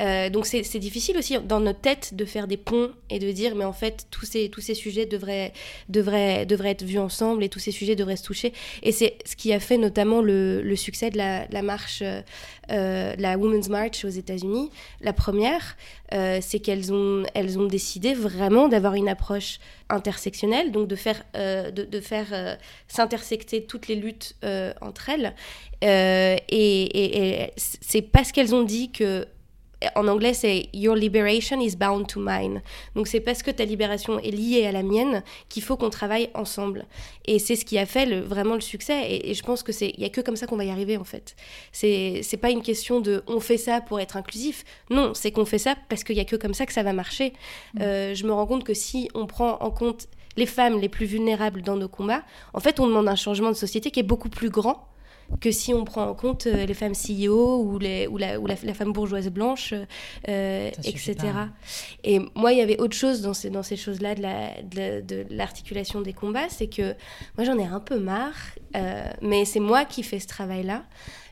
[0.00, 3.54] Euh, donc c'est difficile aussi dans notre tête de faire des ponts et de dire
[3.54, 5.52] mais en fait tous ces, tous ces sujets devraient,
[5.88, 8.52] devraient, devraient être vus ensemble et tous ces sujets devraient se toucher.
[8.82, 13.36] Et c'est ce qui a fait notamment le, le succès de la, marche, euh, la
[13.38, 14.70] Women's March aux États-Unis.
[15.00, 15.76] La première,
[16.14, 19.58] euh, c'est qu'elles ont, elles ont décidé vraiment d'avoir une approche
[19.92, 22.56] intersectionnelle, donc de faire, euh, de, de, faire euh,
[22.88, 25.34] s'intersecter toutes les luttes euh, entre elles.
[25.82, 29.26] et c'est parce qu'elles ont dit que
[29.94, 32.62] en anglais, c'est Your liberation is bound to mine.
[32.94, 36.30] Donc c'est parce que ta libération est liée à la mienne qu'il faut qu'on travaille
[36.34, 36.86] ensemble.
[37.24, 39.20] Et c'est ce qui a fait le, vraiment le succès.
[39.24, 40.96] Et, je pense que c'est, il y a que comme ça qu'on va y arriver
[40.96, 41.36] en fait.
[41.72, 44.64] C'est, c'est pas une question de on fait ça pour être inclusif.
[44.90, 46.92] Non, c'est qu'on fait ça parce qu'il y a que comme ça que ça va
[46.92, 47.32] marcher.
[47.74, 47.82] Mmh.
[47.82, 51.06] Euh, je me rends compte que si on prend en compte les femmes les plus
[51.06, 52.22] vulnérables dans nos combats,
[52.54, 54.88] en fait, on demande un changement de société qui est beaucoup plus grand
[55.40, 58.46] que si on prend en compte euh, les femmes CEO ou, les, ou, la, ou
[58.46, 59.74] la, femme bourgeoise blanche,
[60.28, 61.16] euh, etc.
[62.04, 66.04] Et moi, il y avait autre chose dans ces, dans ces choses-là de l'articulation de
[66.04, 66.94] des combats, c'est que
[67.36, 68.34] moi, j'en ai un peu marre,
[68.76, 70.84] euh, mais c'est moi qui fais ce travail-là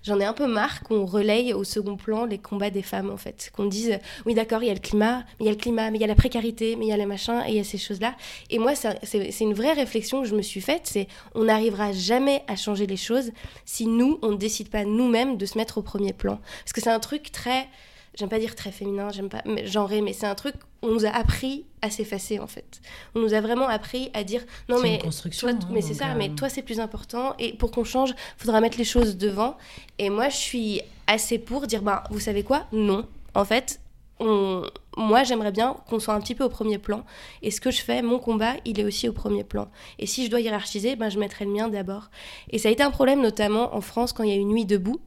[0.02, 3.16] j'en ai un peu marre qu'on relaye au second plan les combats des femmes, en
[3.16, 3.50] fait.
[3.54, 5.90] Qu'on dise, oui, d'accord, il y a le climat, mais il y a le climat,
[5.90, 7.60] mais il y a la précarité, mais il y a les machins, et il y
[7.60, 8.14] a ces choses-là.
[8.50, 12.42] Et moi, c'est une vraie réflexion que je me suis faite, c'est on n'arrivera jamais
[12.48, 13.30] à changer les choses
[13.64, 16.40] si nous, on ne décide pas nous-mêmes de se mettre au premier plan.
[16.64, 17.68] Parce que c'est un truc très
[18.14, 21.10] j'aime pas dire très féminin, j'aime pas genré, mais c'est un truc on nous a
[21.10, 22.80] appris à s'effacer en fait.
[23.14, 26.30] On nous a vraiment appris à dire non mais toi, hein, mais c'est ça, mais
[26.30, 29.56] toi c'est plus important et pour qu'on change, faudra mettre les choses devant.
[29.98, 32.66] Et moi je suis assez pour dire bah vous savez quoi?
[32.72, 33.80] Non, en fait.
[34.22, 34.64] On...
[34.98, 37.06] Moi, j'aimerais bien qu'on soit un petit peu au premier plan.
[37.40, 39.70] Et ce que je fais, mon combat, il est aussi au premier plan.
[39.98, 42.10] Et si je dois hiérarchiser, ben, je mettrai le mien d'abord.
[42.50, 44.66] Et ça a été un problème, notamment en France, quand il y a eu Nuit
[44.66, 45.00] debout.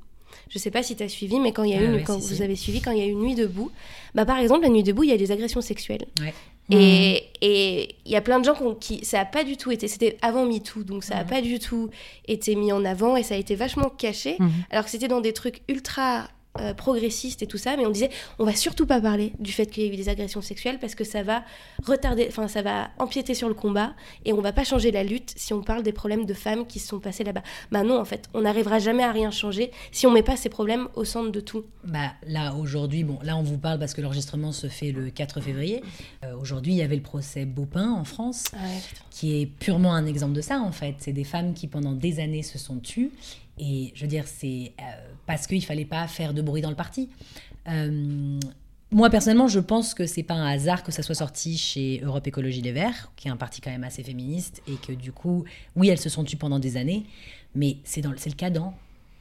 [0.50, 2.17] Je sais pas si tu as suivi, mais quand il y a ah eu, quand
[2.17, 3.72] vous avez suivi, quand il y a eu Nuit debout,
[4.15, 6.06] bah par exemple la Nuit debout, il y a des agressions sexuelles.
[6.69, 10.17] Et il y a plein de gens qui, ça a pas du tout été, c'était
[10.22, 11.89] avant MeToo, donc ça a pas du tout
[12.28, 14.52] été mis en avant et ça a été vachement caché, mhm.
[14.72, 16.28] alors que c'était dans des trucs ultra
[16.60, 19.66] euh, progressiste et tout ça, mais on disait on va surtout pas parler du fait
[19.66, 21.44] qu'il y a eu des agressions sexuelles parce que ça va
[21.84, 25.34] retarder, enfin ça va empiéter sur le combat et on va pas changer la lutte
[25.36, 27.42] si on parle des problèmes de femmes qui se sont passés là-bas.
[27.72, 30.50] Bah non, en fait, on n'arrivera jamais à rien changer si on met pas ces
[30.50, 31.66] problèmes au centre de tout.
[31.86, 35.42] Bah là aujourd'hui, bon là on vous parle parce que l'enregistrement se fait le 4
[35.42, 35.82] février.
[36.24, 38.58] Euh, aujourd'hui il y avait le procès Beaupin en France, ah
[39.10, 40.98] qui est purement un exemple de ça en fait.
[41.00, 43.12] C'est des femmes qui pendant des années se sont tues
[43.58, 44.84] et je veux dire, c'est euh,
[45.26, 47.10] parce qu'il fallait pas faire de bruit dans le parti.
[47.68, 48.39] Euh,
[48.92, 52.28] moi, personnellement, je pense que c'est pas un hasard que ça soit sorti chez Europe
[52.28, 55.46] Écologie Les Verts, qui est un parti quand même assez féministe, et que du coup,
[55.76, 57.06] oui, elles se sont tues pendant des années,
[57.56, 58.76] mais c'est le cas dans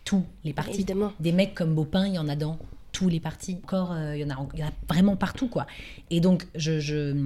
[0.05, 0.75] tous les partis.
[0.75, 1.13] Évidemment.
[1.21, 2.59] Des mecs comme Beaupin, il y en a dans
[2.93, 3.59] tous les partis.
[3.63, 5.67] Encore, euh, il, y en a, il y en a vraiment partout, quoi.
[6.11, 7.17] Et donc, je, je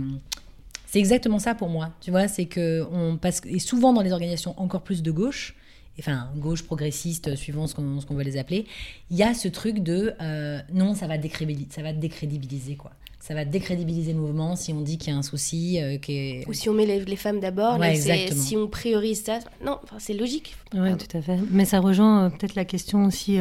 [0.87, 1.91] C'était exactement ça pour moi.
[2.01, 5.57] Tu vois, c'est que on passe et souvent dans les organisations encore plus de gauche,
[5.99, 8.67] enfin gauche progressiste, suivant ce qu'on qu'on veut les appeler,
[9.11, 12.93] il y a ce truc de euh, non, ça va décrédibiliser, ça va décrédibiliser quoi.
[13.19, 15.83] Ça va décrédibiliser le mouvement si on dit qu'il y a un souci.
[15.83, 16.45] euh, qui est...
[16.49, 19.41] Ou si on met les, les femmes d'abord, Ouais, si on priorise ça.
[19.65, 20.55] Non, c'est logique.
[20.73, 21.37] Oui, tout à fait.
[21.51, 23.41] Mais ça rejoint euh, peut-être la question aussi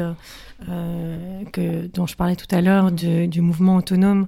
[0.69, 4.27] euh, que, dont je parlais tout à l'heure du mouvement autonome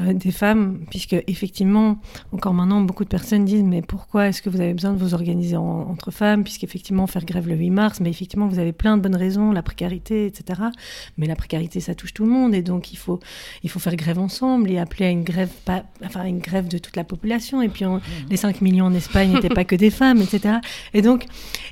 [0.00, 1.98] euh, des femmes, puisque effectivement,
[2.32, 5.14] encore maintenant, beaucoup de personnes disent mais pourquoi est-ce que vous avez besoin de vous
[5.14, 8.96] organiser en- entre femmes, puisqu'effectivement faire grève le 8 mars, mais effectivement vous avez plein
[8.96, 10.60] de bonnes raisons, la précarité, etc.
[11.18, 13.20] Mais la précarité, ça touche tout le monde, et donc il faut
[13.62, 16.78] il faut faire grève ensemble et appeler à une grève pas, enfin une grève de
[16.78, 17.60] toute la population.
[17.62, 20.56] Et puis on- les 5 millions en Espagne n'étaient pas que des femmes, etc.
[20.94, 21.24] Et donc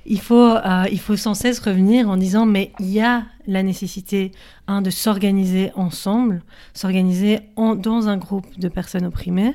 [0.07, 3.63] il faut, euh, il faut sans cesse revenir en disant mais il y a la
[3.63, 4.33] nécessité
[4.67, 6.43] un, de s'organiser ensemble,
[6.75, 9.55] s'organiser en- dans un groupe de personnes opprimées,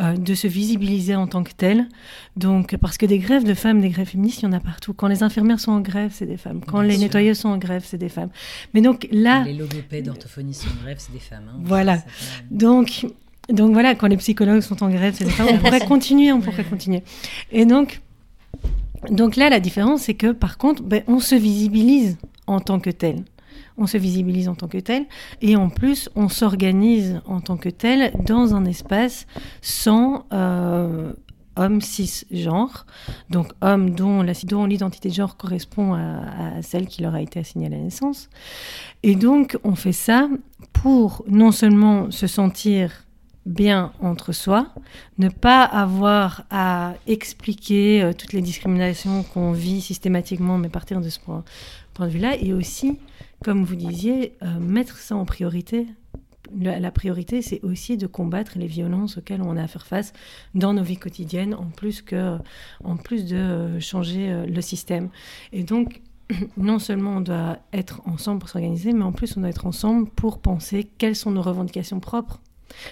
[0.00, 1.86] euh, de se visibiliser en tant que tel.
[2.36, 4.92] Donc parce que des grèves de femmes, des grèves féministes, il y en a partout.
[4.94, 6.60] Quand les infirmières sont en grève, c'est des femmes.
[6.66, 7.02] Quand Bien les sûr.
[7.02, 8.30] nettoyeuses sont en grève, c'est des femmes.
[8.74, 11.44] Mais donc là, Les logopèdes, orthophonistes sont en grève, c'est des femmes.
[11.52, 11.58] hein.
[11.64, 11.98] Voilà.
[12.50, 13.06] Donc,
[13.48, 15.48] donc voilà, quand les psychologues sont en grève, c'est des femmes.
[15.52, 17.02] On pourrait continuer, on pourrait continuer.
[17.50, 18.00] Et donc,
[19.10, 22.90] donc là, la différence, c'est que par contre, ben, on se visibilise en tant que
[22.90, 23.24] tel.
[23.76, 25.06] On se visibilise en tant que tel.
[25.40, 29.26] Et en plus, on s'organise en tant que tel dans un espace
[29.62, 31.12] sans euh,
[31.56, 32.86] homme cisgenre.
[33.30, 37.70] Donc, homme dont l'identité de genre correspond à celle qui leur a été assignée à
[37.70, 38.30] la naissance.
[39.04, 40.28] Et donc, on fait ça
[40.72, 43.07] pour non seulement se sentir
[43.48, 44.68] bien entre soi,
[45.16, 51.08] ne pas avoir à expliquer euh, toutes les discriminations qu'on vit systématiquement, mais partir de
[51.08, 51.44] ce point,
[51.98, 52.98] de vue-là, et aussi,
[53.42, 55.88] comme vous disiez, euh, mettre ça en priorité.
[56.54, 60.14] La priorité, c'est aussi de combattre les violences auxquelles on a à faire face
[60.54, 62.38] dans nos vies quotidiennes, en plus, que,
[62.84, 65.10] en plus de euh, changer le système.
[65.52, 66.00] Et donc,
[66.56, 70.08] non seulement on doit être ensemble pour s'organiser, mais en plus on doit être ensemble
[70.08, 72.40] pour penser quelles sont nos revendications propres.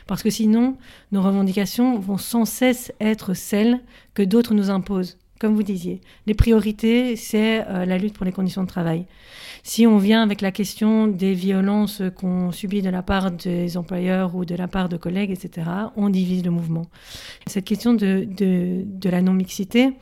[0.07, 0.77] Parce que sinon,
[1.13, 3.81] nos revendications vont sans cesse être celles
[4.15, 5.19] que d'autres nous imposent.
[5.39, 9.05] Comme vous disiez, les priorités, c'est euh, la lutte pour les conditions de travail.
[9.63, 14.35] Si on vient avec la question des violences qu'on subit de la part des employeurs
[14.35, 16.87] ou de la part de collègues, etc., on divise le mouvement.
[17.47, 19.93] Cette question de, de, de la non-mixité,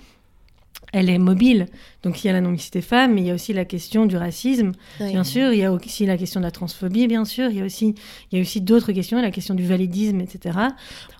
[0.96, 1.66] elle est mobile.
[2.04, 4.16] Donc il y a la non-mixité femme, mais il y a aussi la question du
[4.16, 5.10] racisme, Oui.
[5.10, 5.52] bien sûr.
[5.52, 7.50] Il y a aussi la question de la transphobie, bien sûr.
[7.50, 7.94] Il y a aussi,
[8.30, 10.56] il y a aussi d'autres questions, la question du validisme, etc.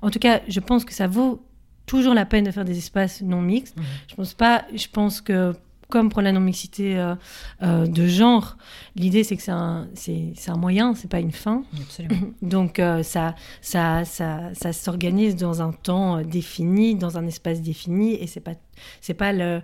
[0.00, 1.42] En tout cas, je pense que ça vaut
[1.87, 3.76] toujours la peine de faire des espaces non mixtes.
[3.76, 3.84] Mhm.
[4.08, 4.64] Je pense pas.
[4.74, 5.54] Je pense que
[5.94, 7.14] comme pour la non-mixité euh,
[7.62, 8.57] euh, de genre,
[8.96, 11.62] l'idée c'est que c'est un, c'est, c'est un moyen, c'est pas une fin.
[11.80, 12.33] Absolument.
[12.42, 18.14] Donc euh, ça, ça, ça, ça s'organise dans un temps défini, dans un espace défini,
[18.14, 18.54] et c'est pas,
[19.00, 19.62] c'est pas le,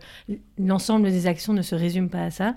[0.56, 2.54] l'ensemble des actions ne se résume pas à ça,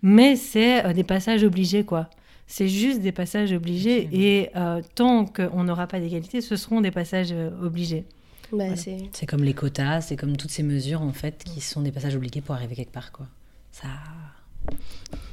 [0.00, 2.08] mais c'est des passages obligés quoi.
[2.46, 4.78] C'est juste des passages obligés, Absolument.
[4.78, 8.04] et tant qu'on n'aura pas d'égalité, ce seront des passages obligés.
[8.50, 8.76] Bah, Voilà.
[8.76, 11.92] c'est- C'est comme les quotas, c'est comme toutes ces mesures en fait qui sont des
[11.92, 13.26] passages obligés pour arriver quelque part quoi.
[13.72, 13.88] Ça.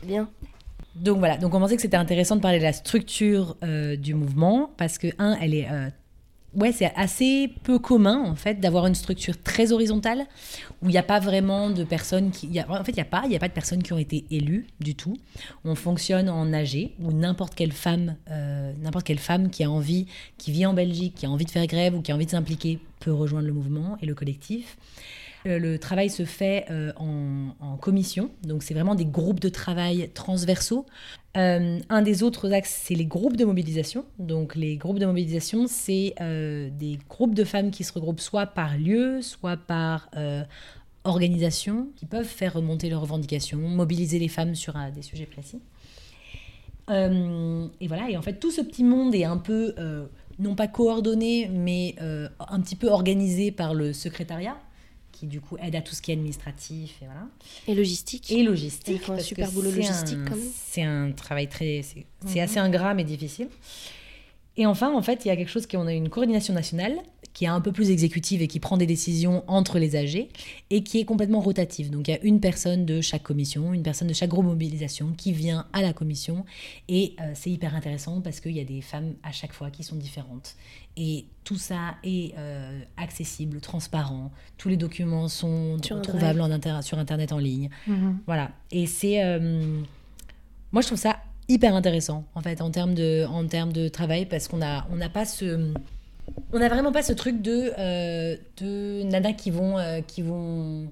[0.03, 0.29] bien.
[0.95, 4.13] Donc voilà, donc on pensait que c'était intéressant de parler de la structure euh, du
[4.13, 5.89] mouvement parce que un, elle est euh,
[6.55, 10.25] ouais, c'est assez peu commun en fait d'avoir une structure très horizontale
[10.81, 13.01] où il n'y a pas vraiment de personnes qui, y a- en fait, il y
[13.01, 15.15] a pas, il y a pas de personnes qui ont été élues du tout.
[15.63, 20.05] On fonctionne en AG où n'importe quelle femme, euh, n'importe quelle femme qui a envie,
[20.37, 22.31] qui vit en Belgique, qui a envie de faire grève ou qui a envie de
[22.31, 24.77] s'impliquer peut rejoindre le mouvement et le collectif.
[25.45, 30.09] Euh, Le travail se fait euh, en, commission, donc c'est vraiment des groupes de travail
[30.13, 30.85] transversaux.
[31.37, 34.05] Euh, un des autres axes, c'est les groupes de mobilisation.
[34.17, 38.77] Donc les groupes de mobilisation, c'est des groupes de femmes qui se regroupent soit par
[38.77, 40.43] lieu, soit par euh,
[41.03, 45.61] organisation, qui peuvent faire remonter leurs revendications, mobiliser les femmes sur des sujets précis.
[46.89, 49.75] Et voilà, et en fait, tout ce petit monde est un peu,
[50.39, 54.55] non pas coordonné, mais un petit peu organisé par le secrétariat,
[55.15, 57.27] qui du coup aide à tout ce qui est administratif et voilà.
[57.67, 58.29] Et logistique.
[58.31, 59.01] Et logistique.
[59.09, 60.49] Un super boulot c'est logistique, un- quand même.
[60.67, 61.81] C'est un travail très.
[61.83, 63.47] C'est c'est assez ingrat mais difficile.
[64.57, 66.93] Et enfin, en fait, il y a quelque chose qui on a une coordination nationale
[67.33, 70.29] qui est un peu plus exécutive et qui prend des décisions entre les AG
[70.69, 71.89] et qui est complètement rotative.
[71.91, 75.11] Donc il y a une personne de chaque commission, une personne de chaque groupe mobilisation
[75.17, 76.45] qui vient à la commission
[76.87, 79.83] et euh, c'est hyper intéressant parce qu'il y a des femmes à chaque fois qui
[79.83, 80.55] sont différentes.
[80.95, 84.31] Et tout ça est euh, accessible, transparent.
[84.57, 87.69] Tous les documents sont Sur trouvables en inter- sur Internet en ligne.
[87.85, 88.19] Mhm.
[88.27, 88.51] Voilà.
[88.71, 89.21] Et c'est.
[89.21, 89.81] euh,
[90.71, 94.25] moi, je trouve ça hyper intéressant, en fait, en termes de, en termes de travail,
[94.25, 95.71] parce qu'on a- on n'a pas ce.
[96.53, 100.87] on n'a vraiment pas ce truc de, euh, de nanas qui vont, euh, qui vont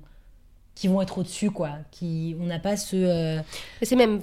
[0.83, 1.69] qui vont être au-dessus, quoi.
[1.91, 2.97] Qui, on n'a pas ce.
[2.97, 3.39] euh,
[3.83, 4.19] C'est même.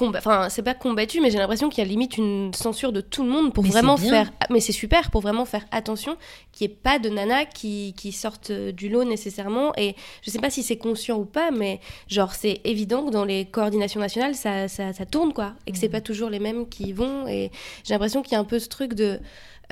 [0.00, 3.24] Enfin, c'est pas combattu, mais j'ai l'impression qu'il y a limite une censure de tout
[3.24, 4.30] le monde pour Mais vraiment faire.
[4.48, 6.16] Mais c'est super, pour vraiment faire attention
[6.52, 9.72] qu'il n'y ait pas de nanas qui, qui sortent euh, du lot nécessairement.
[9.76, 13.24] Et je sais pas si c'est conscient ou pas, mais genre, c'est évident que dans
[13.24, 15.54] les coordinations nationales, ça, ça, ça tourne, quoi.
[15.66, 17.26] Et que c'est pas toujours les mêmes qui y vont.
[17.26, 17.50] Et
[17.82, 19.18] j'ai l'impression qu'il y a un peu ce truc de.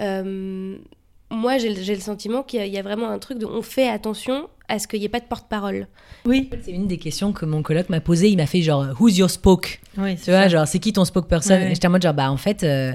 [0.00, 0.76] euh,
[1.30, 3.46] moi, j'ai le sentiment qu'il y a vraiment un truc de.
[3.46, 5.86] On fait attention à ce qu'il n'y ait pas de porte-parole.
[6.24, 8.30] Oui, C'est une des questions que mon coloc m'a posée.
[8.30, 9.80] Il m'a fait genre, Who's your spoke?
[9.98, 11.66] Oui Tu vois, genre, c'est qui ton spokesperson Ouais.
[11.70, 12.92] Et j'étais en mode, genre, bah, en fait, euh,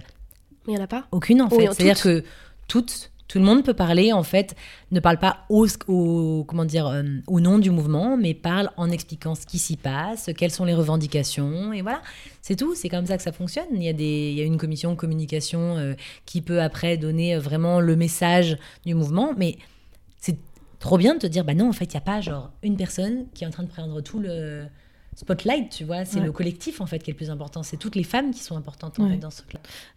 [0.67, 1.05] Mais il n'y en a pas.
[1.11, 1.55] aucune, en fait.
[1.57, 2.23] Oui, C'est-à-dire que
[2.67, 4.55] toutes, tout le monde peut parler, en fait,
[4.91, 8.89] ne parle pas au, au- comment dire, euh, au nom du mouvement, mais parle en
[8.89, 12.01] expliquant ce qui s'y passe, quelles sont les revendications, et voilà.
[12.41, 13.67] C'est tout, c'est comme ça que ça fonctionne.
[13.73, 15.93] Il y a, des, il y a une commission communication euh,
[16.25, 19.57] qui peut après donner euh, vraiment le message du mouvement, mais
[20.19, 20.37] c'est
[20.79, 22.77] trop bien de te dire, bah non, en fait, il n'y a pas genre une
[22.77, 24.63] personne qui est en train de prendre tout le
[25.15, 26.05] spotlight, tu vois.
[26.05, 26.25] C'est Ouais.
[26.25, 27.61] le collectif, en fait, qui est le plus important.
[27.63, 29.11] C'est toutes les femmes qui sont importantes, en Ouais.
[29.11, 29.41] fait, dans ce.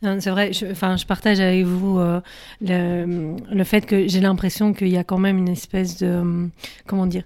[0.03, 2.21] Non, C'est vrai, je, enfin, je partage avec vous euh,
[2.61, 6.07] le, le fait que j'ai l'impression qu'il y a quand même une espèce de.
[6.07, 6.47] euh,
[6.87, 7.25] Comment dire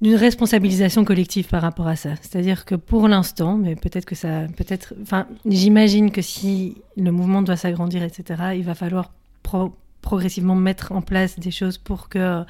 [0.00, 2.10] d'une responsabilisation collective par rapport à ça.
[2.20, 4.42] C'est-à-dire que pour l'instant, mais peut-être que ça.
[4.56, 9.72] peut-être, Enfin, j'imagine que si le mouvement doit s'agrandir, etc., il va falloir pro-
[10.04, 12.44] progressivement mettre en place des choses pour que,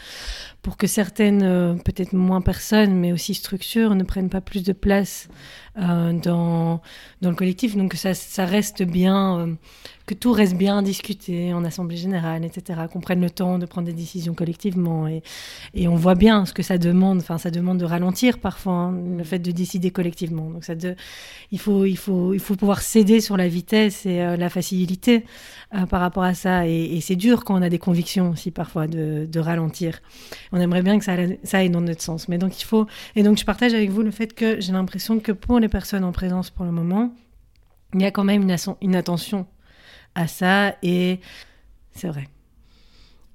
[0.86, 5.28] certaines, euh, peut-être moins personnes, mais aussi structures, ne prennent pas plus de place
[5.76, 6.80] dans,
[7.20, 7.76] dans le collectif.
[7.76, 9.54] Donc ça, ça reste bien, euh,
[10.06, 12.82] que tout reste bien discuté en assemblée générale, etc.
[12.92, 15.08] Qu'on prenne le temps de prendre des décisions collectivement.
[15.08, 15.22] Et,
[15.74, 17.18] et on voit bien ce que ça demande.
[17.18, 20.50] Enfin, ça demande de ralentir parfois hein, le fait de décider collectivement.
[20.50, 20.74] Donc ça
[21.50, 25.24] il faut, il faut, il faut pouvoir céder sur la vitesse et euh, la facilité
[25.74, 26.66] euh, par rapport à ça.
[26.66, 30.00] Et, et c'est dur quand on a des convictions aussi parfois de, de ralentir.
[30.52, 32.28] On aimerait bien que ça, ça aille dans notre sens.
[32.28, 32.86] Mais donc il faut.
[33.16, 36.04] Et donc je partage avec vous le fait que j'ai l'impression que pour les personnes
[36.04, 37.10] en présence pour le moment,
[37.94, 38.48] il y a quand même
[38.80, 39.46] une, attention
[40.14, 41.20] à ça et
[41.94, 42.28] c'est vrai.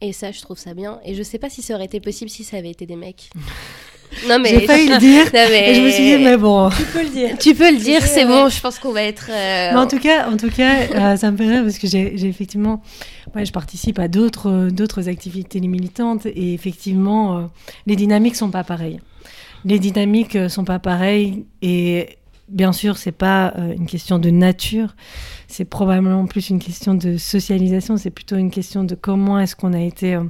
[0.02, 1.00] Et ça, je trouve ça bien.
[1.04, 3.30] Et je sais pas si ça aurait été possible si ça avait été des mecs.
[4.30, 4.50] non, mais.
[4.50, 6.70] J'ai failli le dire Non, mais- et je me suis dit mais bon.
[6.70, 7.38] Tu peux le dire.
[7.40, 8.32] Tu peux le dire, c'est ouais.
[8.32, 9.30] bon, je pense qu'on va être.
[9.32, 11.88] euh, Mais en tout cas, en tout cas, euh, ça me fait rire parce que
[11.88, 12.82] j'ai effectivement,
[13.36, 17.42] ouais, je participe à d'autres d'autres activités militantes et effectivement, euh,
[17.88, 19.00] les dynamiques sont pas pareilles.
[19.66, 22.19] Les dynamiques sont pas pareilles et
[22.50, 24.96] bien sûr, c'est pas euh, une question de nature,
[25.48, 27.98] c'est probablement plus une question de socialisation.
[27.98, 30.24] C'est plutôt une question de comment est-ce qu'on a été euh,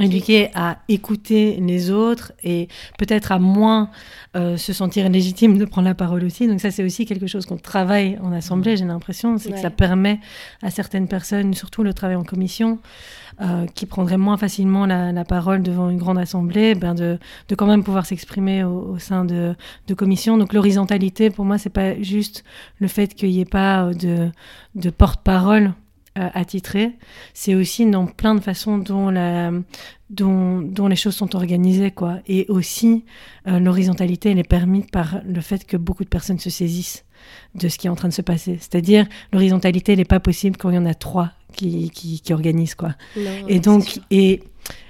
[0.00, 3.90] éduqué à écouter les autres et peut-être à moins
[4.36, 6.46] euh, se sentir légitime de prendre la parole aussi.
[6.46, 9.38] Donc ça, c'est aussi quelque chose qu'on travaille en assemblée, j'ai l'impression.
[9.38, 10.20] C'est que ça permet
[10.62, 12.78] à certaines personnes, surtout le travail en commission,
[13.40, 17.18] euh, qui prendraient moins facilement la, parole devant une grande assemblée, ben de,
[17.56, 19.54] quand même pouvoir s'exprimer au, sein de,
[19.96, 20.38] commissions.
[20.38, 22.44] Donc l'horizontalité, pour moi, c'est pas juste
[22.78, 24.30] le fait qu'il n'y ait pas euh,
[24.74, 25.72] de, porte-parole
[26.16, 26.92] euh, attitré,
[27.32, 29.10] c'est aussi dans plein de façons dont
[30.88, 31.90] les choses sont organisées.
[31.90, 32.18] Quoi.
[32.28, 33.04] Et aussi,
[33.48, 37.04] euh, l'horizontalité, elle est permise par le fait que beaucoup de personnes se saisissent
[37.56, 38.58] de ce qui est en train de se passer.
[38.60, 42.32] C'est-à-dire, l'horizontalité, elle n'est pas possible quand il y en a trois qui, qui, qui
[42.32, 42.74] organisent.
[42.74, 42.94] Quoi.
[43.16, 44.42] Non, Et donc, et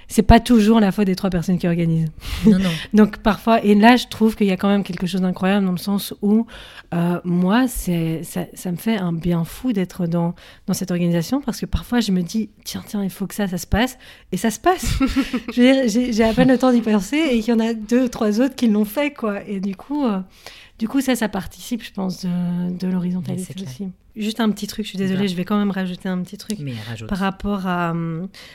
[0.07, 2.11] c'est pas toujours la faute des trois personnes qui organisent.
[2.45, 2.69] Non, non.
[2.93, 5.71] Donc parfois, et là je trouve qu'il y a quand même quelque chose d'incroyable dans
[5.71, 6.45] le sens où
[6.93, 10.35] euh, moi, c'est, ça, ça me fait un bien fou d'être dans,
[10.67, 13.47] dans cette organisation parce que parfois je me dis, tiens, tiens, il faut que ça,
[13.47, 13.97] ça se passe,
[14.31, 14.85] et ça se passe.
[15.53, 17.59] je veux dire, j'ai, j'ai à peine le temps d'y penser et il y en
[17.59, 19.43] a deux, trois autres qui l'ont fait, quoi.
[19.47, 20.19] Et du coup, euh,
[20.79, 23.89] du coup ça, ça participe, je pense, de, l'horizontalité aussi.
[24.15, 25.27] Juste un petit truc, je suis désolée, Bien.
[25.27, 26.73] je vais quand même rajouter un petit truc Mais
[27.09, 27.93] par rapport à,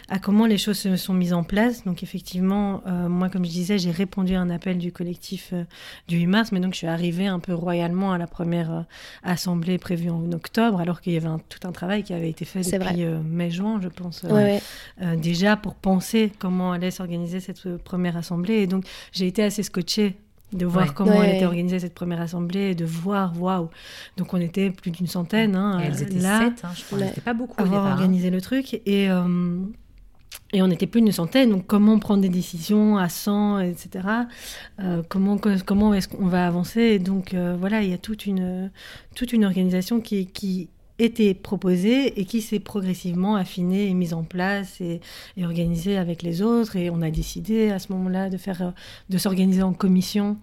[0.08, 1.84] à comment les choses se sont mises en place.
[1.84, 5.64] Donc effectivement, euh, moi, comme je disais, j'ai répondu à un appel du collectif euh,
[6.08, 8.80] du 8 mars, mais donc je suis arrivée un peu royalement à la première euh,
[9.22, 12.46] assemblée prévue en octobre, alors qu'il y avait un- tout un travail qui avait été
[12.46, 14.62] fait C'est depuis euh, mai-juin, je pense, euh, Ouais, ouais.
[15.02, 18.54] euh, déjà pour penser comment allait s'organiser cette euh, première assemblée.
[18.54, 20.16] Et donc j'ai été assez scotchée
[20.52, 20.92] de voir Ouais.
[20.94, 21.28] comment Ouais.
[21.28, 23.68] elle était organisée cette première assemblée et de voir, waouh.
[24.16, 25.54] Donc on était plus d'une centaine.
[25.56, 26.98] Hein, Et elles étaient là sept, hein, je crois.
[27.06, 27.86] C'était pas beaucoup au avoir départ.
[27.86, 27.92] hein.
[27.94, 29.58] organisé le truc et euh,
[30.52, 34.08] et on était plus d'une centaine donc comment prendre des décisions à 100 etc
[34.80, 36.80] Euh, comment comment est-ce qu'on va avancer?
[36.80, 38.70] Et donc euh, voilà il y a toute une
[39.14, 40.68] toute une organisation qui qui
[41.04, 45.00] été proposé et qui s'est progressivement affiné et mis en place et,
[45.36, 46.76] et, organisé avec les autres.
[46.76, 48.70] Et on a décidé à ce moment-là de faire, euh,
[49.08, 50.36] de s'organiser en commission,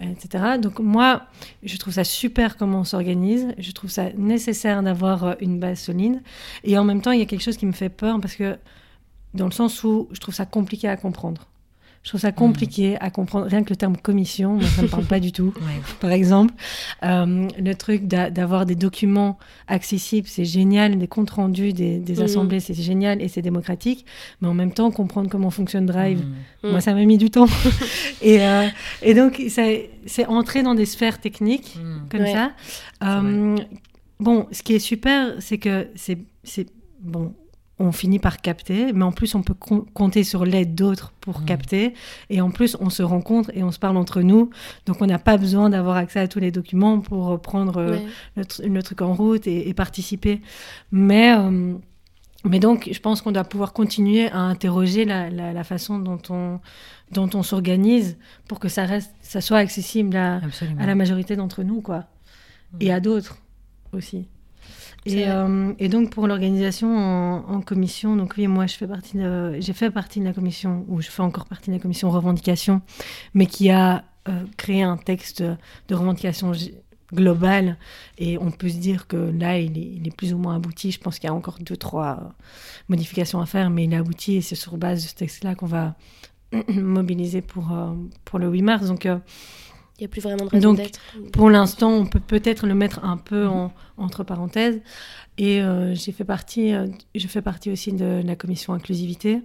[0.00, 0.58] etc.
[0.60, 1.22] Donc moi,
[1.62, 3.54] je trouve ça super comment on s'organise.
[3.58, 6.22] Je trouve ça nécessaire d'avoir euh, une base solide.
[6.64, 8.56] Et en même temps, il y a quelque chose qui me fait peur parce que
[9.34, 11.46] dans le sens où je trouve ça compliqué à comprendre.
[12.04, 13.46] Je trouve ça compliqué à comprendre.
[13.46, 15.54] Rien que le terme commission, moi, ça ne me parle pas du tout.
[16.00, 16.52] Par exemple,
[17.02, 19.38] euh, le truc d'avoir des documents
[19.68, 20.98] accessibles, c'est génial.
[20.98, 22.22] Des comptes rendus des, des mm.
[22.22, 24.04] assemblées, c'est génial et c'est démocratique.
[24.42, 26.22] Mais en même temps, comprendre comment fonctionne Drive,
[26.62, 26.70] mm.
[26.70, 27.48] moi, ça m'a mis du temps.
[28.22, 28.68] et, euh,
[29.00, 32.08] et, donc, c'est entrer dans des sphères techniques mm.
[32.10, 32.52] comme ça.
[33.02, 33.56] Euh,
[34.20, 36.18] bon, ce qui est super, c'est que c'est
[37.00, 37.32] bon
[37.78, 41.44] on finit par capter, mais en plus on peut compter sur l'aide d'autres pour mmh.
[41.44, 41.94] capter,
[42.30, 44.50] et en plus on se rencontre et on se parle entre nous,
[44.86, 47.98] donc on n'a pas besoin d'avoir accès à tous les documents pour prendre euh,
[48.36, 50.40] le, truc en route et, participer.
[50.92, 51.74] Mais, euh,
[52.44, 56.60] mais donc je pense qu'on doit pouvoir continuer à interroger la, façon dont on,
[57.10, 58.16] dont on s'organise
[58.46, 60.40] pour que ça, reste, ça soit accessible à,
[60.78, 62.76] à la majorité d'entre nous, quoi, mmh.
[62.80, 63.38] et à d'autres
[63.92, 64.28] aussi.
[65.06, 69.18] Et, euh, et, donc pour l'organisation en, commission, donc oui, moi je fais partie
[69.58, 72.80] j'ai fait partie de la commission, ou je fais encore partie de la commission revendication,
[73.34, 76.52] mais qui a euh, créé un texte de revendication
[77.12, 77.76] globale.
[78.16, 80.90] Et on peut se dire que là, il est, il est plus ou moins abouti.
[80.90, 82.32] Je pense qu'il y a encore deux, trois
[82.88, 85.66] modifications à faire, mais il est abouti et c'est sur base de ce texte-là qu'on
[85.66, 85.94] va
[86.68, 87.92] mobiliser pour, euh,
[88.24, 88.86] pour le 8 mars.
[88.86, 89.06] Donc
[89.98, 90.90] il n'y a plus vraiment de raison Donc,
[91.32, 94.80] pour l'instant, on peut peut-être le mettre un peu en, entre parenthèses.
[95.38, 99.42] Et euh, j'ai fait partie, euh, je fais partie aussi de la commission inclusivité.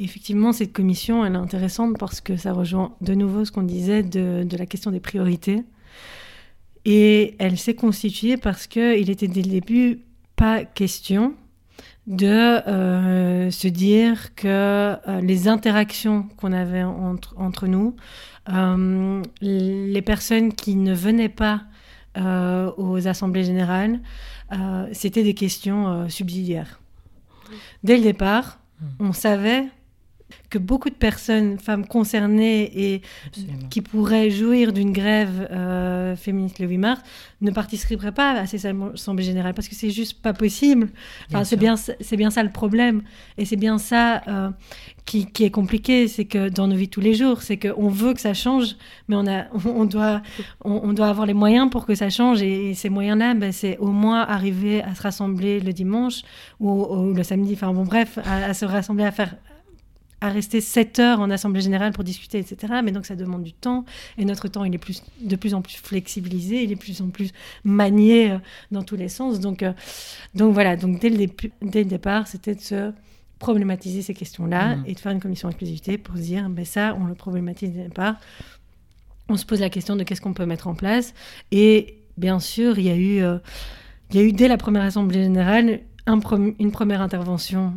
[0.00, 4.02] effectivement, cette commission, elle est intéressante parce que ça rejoint de nouveau ce qu'on disait
[4.02, 5.62] de, de, la question des priorités.
[6.84, 10.00] Et elle s'est constituée parce qu'il était dès le début
[10.34, 11.34] pas question
[12.08, 17.94] de euh, se dire que les interactions qu'on avait entre, entre nous
[18.52, 21.62] euh, les personnes qui ne venaient pas
[22.16, 24.00] euh, aux assemblées générales,
[24.52, 26.80] euh, c'était des questions subsidiaires.
[27.84, 28.86] Dès le départ, hmm.
[29.00, 29.66] on savait
[30.50, 33.02] que beaucoup de personnes, femmes concernées et
[33.70, 37.02] qui pourraient jouir d'une grève euh, féministe le 8 mars,
[37.40, 40.88] ne participeraient pas à ces assemblées générales parce que c'est juste pas possible.
[41.28, 43.02] Enfin, c'est bien, c'est bien ça le problème
[43.36, 44.50] et c'est bien ça euh,
[45.04, 48.14] qui, qui, est compliqué, c'est que dans nos vies tous les jours, c'est qu'on veut
[48.14, 48.76] que ça change,
[49.08, 50.22] mais on a, on doit,
[50.64, 53.88] on, doit avoir les moyens pour que ça change et, ces moyens-là, ben, c'est au
[53.88, 56.22] moins arriver à se rassembler le dimanche
[56.60, 57.54] ou, le samedi.
[57.54, 59.34] Enfin bon, bref, à, à se rassembler à faire
[60.20, 62.74] à rester 7 heures en assemblée générale pour discuter, etc.
[62.82, 63.84] Mais donc ça demande du temps
[64.16, 67.00] et notre temps il est plus, de plus en plus flexibilisé, il est de plus
[67.00, 67.32] en plus
[67.64, 68.38] manié euh,
[68.70, 69.40] dans tous les sens.
[69.40, 69.72] Donc, euh,
[70.34, 71.26] donc voilà, donc dès le,
[71.62, 72.92] dès le départ, c'était de se
[73.38, 74.84] problématiser ces questions-là mmh.
[74.86, 77.82] et de faire une commission inclusivité pour se dire, ben ça, on le problématise dès
[77.82, 78.16] le départ.
[79.28, 81.14] On se pose la question de qu'est-ce qu'on peut mettre en place.
[81.52, 83.38] Et bien sûr, il y a eu, euh,
[84.10, 86.18] il y a eu dès la première assemblée générale un
[86.58, 87.74] une première intervention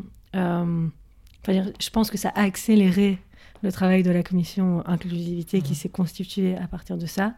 [1.47, 3.19] je pense que ça a accéléré
[3.63, 7.33] le travail de la commission inclusivité qui s'est constituée à partir de ça,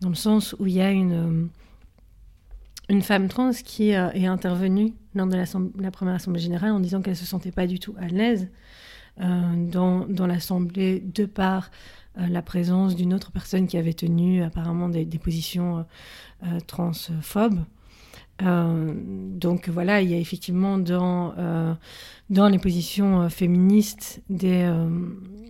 [0.00, 1.46] dans le sens où il y a une, euh,
[2.88, 5.36] une femme trans qui euh, est intervenue lors de
[5.80, 8.48] la, première assemblée générale en disant qu'elle ne se sentait pas du tout à l'aise
[9.20, 11.70] euh, dans, dans l'assemblée de par
[12.14, 15.86] la présence d'une autre personne qui avait tenu apparemment des, des positions
[16.66, 17.64] transphobes.
[18.40, 21.74] Euh, donc voilà, il y a effectivement dans, euh,
[22.30, 24.68] dans les positions euh, féministes des,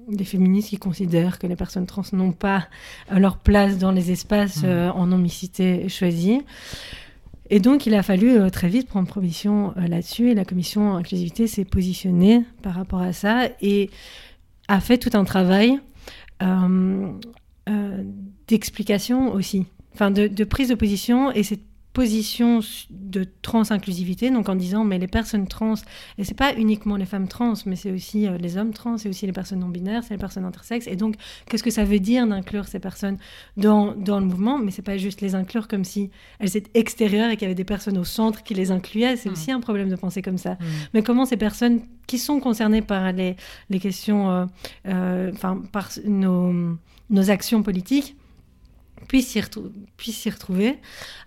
[0.09, 2.69] des féministes qui considèrent que les personnes trans n'ont pas
[3.11, 4.93] leur place dans les espaces mmh.
[4.95, 6.41] en non-mixité choisis.
[7.51, 10.31] Et donc, il a fallu très vite prendre position là-dessus.
[10.31, 13.91] Et la commission inclusivité s'est positionnée par rapport à ça et
[14.69, 15.79] a fait tout un travail
[18.49, 21.31] d'explication aussi, enfin de, de, prise de position.
[21.31, 21.61] Et c'est
[21.93, 25.75] position de trans-inclusivité, donc en disant mais les personnes trans,
[26.17, 29.09] et c'est pas uniquement les femmes trans, mais c'est aussi euh, les hommes trans, c'est
[29.09, 31.17] aussi les personnes non-binaires, c'est les personnes intersexes, et donc
[31.49, 33.19] qu'est-ce que ça veut dire d'inclure ces personnes
[33.57, 34.59] dans, dans le mouvement?
[34.59, 37.55] Mais c'est pas juste les inclure comme si elles étaient extérieures et qu'il y avait
[37.55, 39.33] des personnes au centre qui les incluaient, c'est mm.
[39.33, 40.53] aussi un problème de penser comme ça.
[40.53, 40.65] Mm.
[40.95, 43.37] Mais comment ces personnes qui sont concernées par les,
[43.69, 44.47] les questions, euh,
[44.89, 46.77] euh, enfin par nos,
[47.11, 48.17] nos actions politiques,
[49.09, 50.79] puissent s'y, retrouver,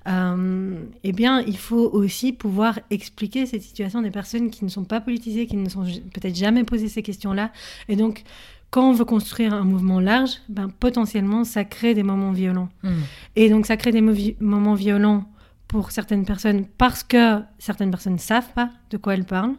[0.07, 4.83] euh, eh bien, il faut aussi pouvoir expliquer cette situation des personnes qui ne sont
[4.83, 7.51] pas politisées, qui ne sont peut-être jamais posé ces questions-là.
[7.89, 8.23] Et donc,
[8.71, 12.69] quand on veut construire un mouvement large, ben, potentiellement, ça crée des moments violents.
[12.83, 13.01] Hmm.
[13.35, 15.25] Et donc, ça crée des moments violents
[15.75, 19.55] pour certaines personnes parce que certaines personnes ne savent pas de quoi elles parlent,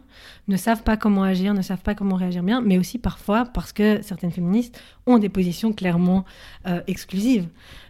[0.47, 3.71] ne savent pas comment agir, ne savent pas comment réagir bien, mais aussi parfois parce
[3.71, 6.25] que certaines féministes ont des positions clairement
[6.65, 7.47] euh, exclusives.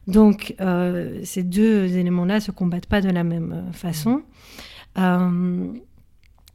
[0.08, 4.24] Donc euh, ces deux éléments-là se combattent pas de la même euh, façon.
[4.98, 5.68] Euh,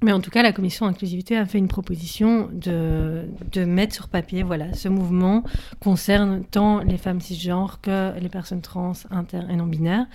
[0.03, 4.09] mais en tout cas, la commission inclusivité a fait une proposition de, de mettre sur
[4.09, 5.44] papier, voilà, ce mouvement
[5.80, 10.07] concerne tant les femmes cisgenres que les personnes trans, inter et non binaires,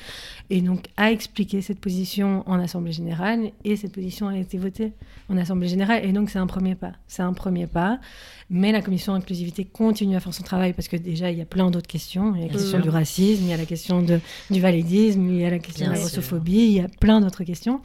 [0.50, 4.94] et donc a expliqué cette position en assemblée générale, et cette position a été votée
[5.30, 8.00] en assemblée générale, et donc c'est un premier pas, c'est un premier pas,
[8.50, 11.46] mais la commission inclusivité continue à faire son travail parce que déjà il y a
[11.46, 14.02] plein d'autres questions, il y a la question du racisme, il y a la question
[14.02, 14.20] de,
[14.50, 17.20] du validisme, il y a la question Bien de la grossophobie, il y a plein
[17.20, 17.82] d'autres questions,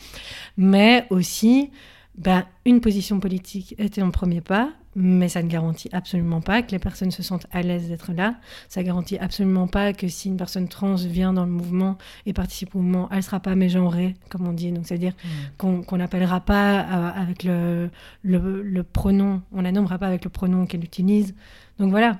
[0.57, 1.71] mais aussi
[2.17, 6.71] ben, une position politique était un premier pas, mais ça ne garantit absolument pas que
[6.73, 8.35] les personnes se sentent à l'aise d'être là.
[8.69, 11.97] Ça garantit absolument pas que si une personne trans vient dans le mouvement
[12.27, 14.71] et participe au mouvement, elle sera pas mégenrée, comme on dit.
[14.71, 15.15] Donc, c'est-à-dire
[15.57, 17.89] qu'on qu'on n'appellera pas euh, avec le,
[18.23, 21.35] le, le pronom, on la nommera pas avec le pronom qu'elle utilise.
[21.79, 22.19] Donc voilà.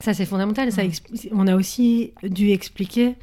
[0.00, 0.70] Ça, c'est fondamental.
[0.70, 0.88] Ça Mm.
[0.88, 3.14] expli- on a aussi dû expliquer,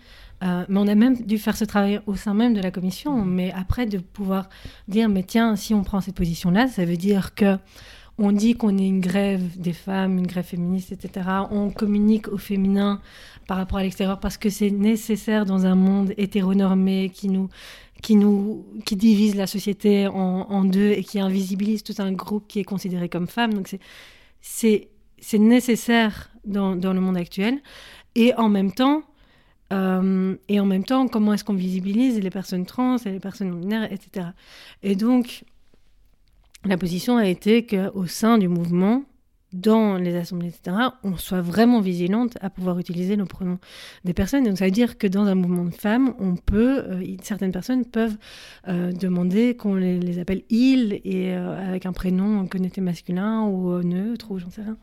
[0.43, 3.23] euh, mais on a même dû faire ce travail au sein même de la commission.
[3.23, 4.49] Mais après, de pouvoir
[4.87, 7.57] dire, mais tiens, si on prend cette position-là, ça veut dire que
[8.17, 11.27] on dit qu'on est une grève des femmes, une grève féministe, etc.
[11.49, 13.01] On communique au féminin
[13.47, 17.49] par rapport à l'extérieur parce que c'est nécessaire dans un monde hétéronormé qui nous,
[18.01, 22.47] qui nous, qui divise la société en, en deux et qui invisibilise tout un groupe
[22.47, 23.53] qui est considéré comme femme.
[23.53, 23.79] Donc c'est,
[24.41, 24.89] c'est,
[25.19, 27.59] c'est nécessaire dans, dans le monde actuel.
[28.15, 29.03] Et en même temps,
[29.71, 33.49] euh, et en même temps, comment est-ce qu'on visibilise les personnes trans et les personnes
[33.49, 34.27] non binaires, etc.
[34.83, 35.43] Et donc,
[36.65, 39.03] la position a été qu'au sein du mouvement,
[39.53, 43.59] dans les assemblées, etc., on soit vraiment vigilante à pouvoir utiliser le pronom
[44.05, 44.45] des personnes.
[44.45, 47.83] Donc, ça veut dire que dans un mouvement de femmes, on peut, euh, certaines personnes
[47.83, 48.17] peuvent
[48.69, 54.39] euh, demander qu'on les, appelle ils et avec un prénom connoté masculin ou neutre ou
[54.39, 54.77] j'en sais rien.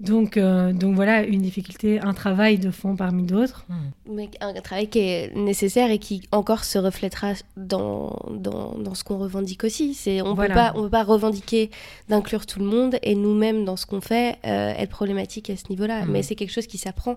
[0.00, 3.66] Donc, euh, donc voilà une difficulté, un travail de fond parmi d'autres.
[4.10, 9.04] Mais un travail qui est nécessaire et qui encore se reflètera dans, dans, dans ce
[9.04, 9.92] qu'on revendique aussi.
[9.92, 10.54] C'est on Voilà.
[10.54, 11.70] peut pas on peut pas revendiquer
[12.08, 15.64] d'inclure tout le monde et nous-mêmes dans ce qu'on fait euh, être problématique à ce
[15.68, 16.06] niveau-là.
[16.06, 16.10] Mm.
[16.10, 17.16] Mais c'est quelque chose qui s'apprend.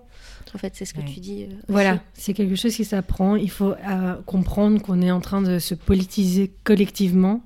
[0.54, 1.06] En fait, c'est ce que Ouais.
[1.12, 1.44] tu dis.
[1.44, 3.34] euh, Voilà, c'est quelque chose qui s'apprend.
[3.36, 7.40] Il faut euh, comprendre qu'on est en train de se politiser collectivement,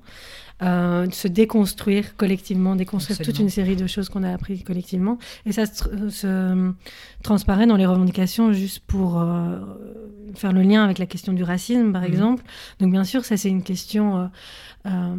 [0.61, 5.17] euh, de se déconstruire collectivement, déconstruire toute une série de choses qu'on a apprises collectivement.
[5.45, 6.73] Et ça se, tr- se
[7.23, 9.59] transparaît dans les revendications, juste pour euh,
[10.35, 12.07] faire le lien avec la question du racisme, par Mhm.
[12.09, 12.43] exemple.
[12.79, 14.25] Donc bien sûr, ça c'est une question euh,
[14.87, 15.15] euh,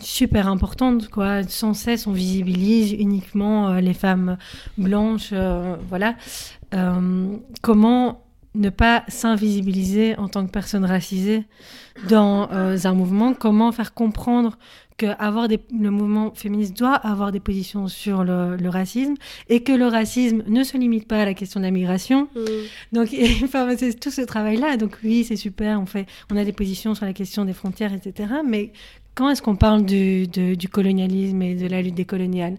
[0.00, 1.08] super importante.
[1.08, 1.42] Quoi.
[1.44, 4.36] Sans cesse, on visibilise uniquement euh, les femmes
[4.78, 5.30] blanches.
[5.32, 6.14] euh, voilà.
[6.74, 8.24] Euh, comment
[8.54, 11.44] ne pas s'invisibiliser en tant que personne racisée
[12.08, 14.58] dans euh, un mouvement Comment faire comprendre
[14.98, 19.14] que avoir des, le mouvement féministe doit avoir des positions sur le, le racisme
[19.48, 22.40] et que le racisme ne se limite pas à la question de la migration Mm.
[22.92, 23.08] donc,
[23.44, 24.76] enfin, c'est tout ce travail-là.
[24.76, 25.80] Donc, oui, c'est super.
[25.80, 28.34] On, fait, on a des positions sur la question des frontières, etc.
[28.46, 28.72] Mais
[29.14, 30.28] quand est-ce qu'on parle du,
[30.70, 32.56] colonialisme et de la lutte décoloniale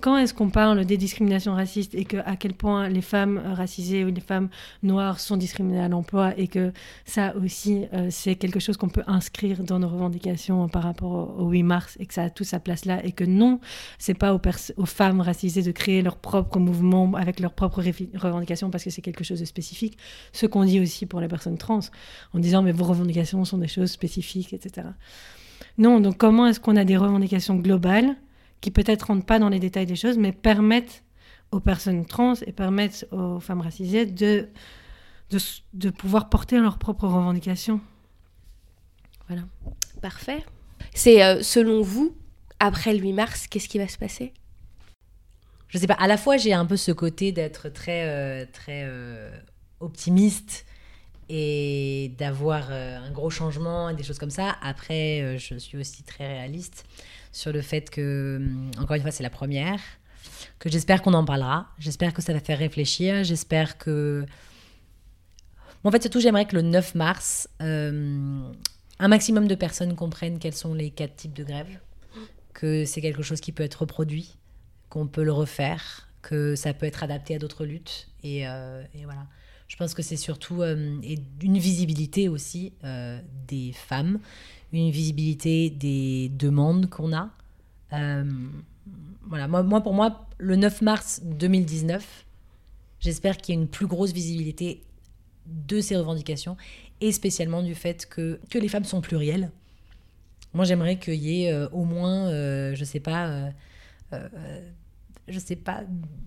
[0.00, 4.08] Quand est-ce qu'on parle des discriminations racistes et à quel point les femmes racisées ou
[4.08, 4.50] les femmes
[4.82, 6.72] noires sont discriminées à l'emploi et que
[7.06, 11.44] ça aussi, euh, c'est quelque chose qu'on peut inscrire dans nos revendications par rapport au,
[11.44, 13.58] au 8 mars et que ça a toute sa place là et que non,
[13.98, 17.82] c'est pas aux, femmes racisées de créer leur propre mouvement avec leurs propres
[18.14, 19.96] revendications parce que c'est quelque chose de spécifique.
[20.32, 21.80] Ce qu'on dit aussi pour les personnes trans,
[22.34, 24.88] en disant mais vos revendications sont des choses spécifiques, etc.
[25.78, 28.16] Non, donc comment est-ce qu'on a des revendications globales
[28.60, 31.04] qui peut-être rentrent pas dans les détails des choses, mais permettent
[31.50, 34.48] aux personnes trans et permettent aux femmes racisées de,
[35.72, 37.80] de, pouvoir porter leurs propres revendications.
[39.28, 39.42] Voilà.
[40.02, 40.44] Parfait.
[40.94, 42.16] C'est euh, selon vous,
[42.58, 44.32] après le 8 mars, qu'est-ce qui va se passer?
[45.68, 48.82] Je sais pas, à la fois j'ai un peu ce côté d'être très, euh, très
[48.84, 49.30] euh,
[49.80, 50.66] optimiste
[51.28, 54.56] et d'avoir euh, un gros changement et des choses comme ça.
[54.62, 56.84] Après, euh, je suis aussi très réaliste
[57.32, 59.80] sur le fait que, hum, encore une fois, c'est la première,
[60.58, 64.24] que j'espère qu'on en parlera, j'espère que ça va faire réfléchir, j'espère que...
[65.82, 68.40] En fait, surtout, j'aimerais que le 9 mars, euh,
[68.98, 71.78] un maximum de personnes comprennent quels sont les quatre types de grèves,
[72.54, 74.36] que c'est quelque chose qui peut être reproduit,
[74.88, 78.08] qu'on peut le refaire, que ça peut être adapté à d'autres luttes.
[78.22, 78.46] Et
[79.04, 79.26] voilà.
[79.74, 81.00] Je pense que c'est surtout euh,
[81.42, 83.18] une visibilité aussi euh,
[83.48, 84.20] des femmes,
[84.72, 87.30] une visibilité des demandes qu'on a.
[87.92, 88.22] Euh,
[89.26, 92.24] voilà, moi, moi, pour moi, le 9 mars 2019,
[93.00, 94.84] j'espère qu'il y a une plus grosse visibilité
[95.46, 96.56] de ces revendications
[97.00, 99.50] et spécialement du fait que, que les femmes sont plurielles.
[100.52, 103.50] Moi, j'aimerais qu'il y ait au moins, je sais pas,
[105.28, 105.82] je sais pas,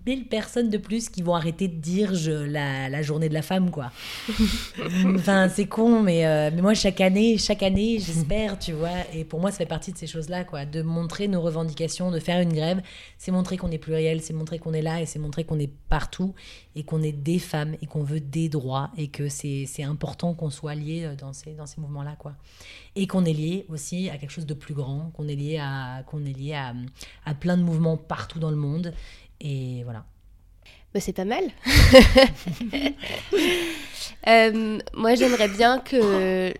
[0.06, 3.42] 1000 personnes de plus qui vont arrêter de dire je, la, la journée de la
[3.42, 3.92] femme, quoi.
[5.14, 8.88] enfin, c'est con, mais, euh, mais moi, chaque année, chaque année, j'espère, tu vois.
[9.14, 10.64] Et pour moi, ça fait partie de ces choses-là, quoi.
[10.64, 12.80] De montrer nos revendications, de faire une grève,
[13.18, 15.72] c'est montrer qu'on est pluriel, c'est montrer qu'on est là et c'est montrer qu'on est
[15.88, 16.34] partout
[16.74, 20.50] et qu'on est des femmes et qu'on veut des droits et que c'est important qu'on
[20.50, 22.34] soit lié euh, dans ces, dans ces mouvements-là, quoi.
[23.00, 26.02] Et qu'on est lié aussi à quelque chose de plus grand, qu'on est lié à,
[26.06, 26.74] qu'on est lié à,
[27.24, 28.92] à plein de mouvements partout dans le monde.
[29.40, 30.04] Et voilà.
[30.92, 31.44] Bah, c'est pas mal.
[34.26, 36.52] Euh, moi, j'aimerais bien que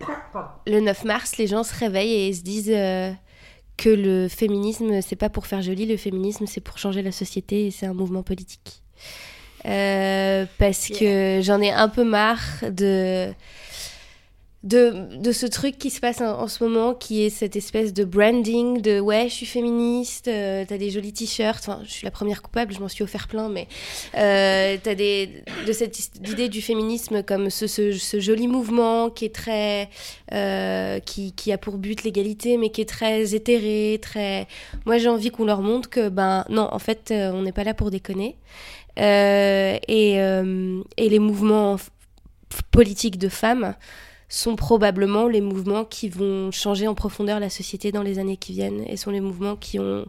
[0.65, 3.11] le 9 mars, les gens se réveillent et se disent euh,
[3.77, 7.67] que le féminisme, c'est pas pour faire joli, le féminisme, c'est pour changer la société
[7.67, 8.81] et c'est un mouvement politique.
[9.65, 12.39] Euh, parce que j'en ai un peu marre
[12.71, 13.31] de,
[14.63, 17.93] de, de ce truc qui se passe en, en ce moment, qui est cette espèce
[17.93, 22.03] de branding de ouais, je suis féministe, euh, t'as des jolis t-shirts, enfin, je suis
[22.03, 23.69] la première coupable, je m'en suis offert plein, mais
[24.17, 25.97] euh, t'as des, de cette
[26.29, 29.89] idée du féminisme comme ce, ce, joli mouvement qui est très,
[30.33, 34.45] euh, qui, qui a pour but l'égalité, mais qui est très éthéré, très.
[34.85, 37.63] Moi, j'ai envie qu'on leur montre que, ben, non, en fait, euh, on n'est pas
[37.63, 38.35] là pour déconner.
[38.99, 41.77] Euh, et, et les mouvements
[42.71, 43.75] politiques de femmes
[44.29, 48.53] sont probablement les mouvements qui vont changer en profondeur la société dans les années qui
[48.53, 50.05] viennent et sont les mouvements qui ont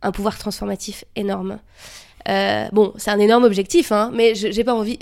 [0.00, 1.58] un pouvoir transformatif énorme.
[2.28, 4.98] Euh, bon, c'est un énorme objectif, hein, mais j'ai pas envie.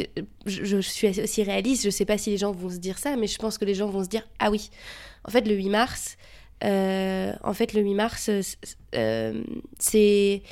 [0.46, 1.84] Je, suis aussi réaliste.
[1.84, 3.74] Je sais pas si les gens vont se dire ça, mais je pense que les
[3.74, 4.70] gens vont se dire ah oui.
[5.24, 6.16] En fait, le 8 mars,
[6.64, 8.30] euh, en fait, le 8 mars,
[8.94, 9.42] euh,
[9.78, 10.42] c'est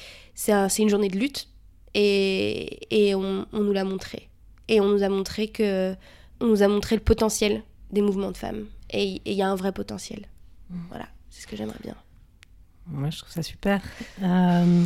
[0.79, 1.49] une journée de lutte
[1.95, 4.29] et, et on, on nous l'a montré.
[4.69, 5.95] Et on nous a montré que
[6.41, 7.63] on nous a montré le potentiel
[7.95, 8.65] des mouvements de femmes.
[8.91, 10.27] Et il y a un vrai potentiel.
[10.91, 11.95] Voilà, c'est ce que j'aimerais bien.
[12.87, 13.81] Moi, je trouve ça super.
[14.23, 14.85] Euh,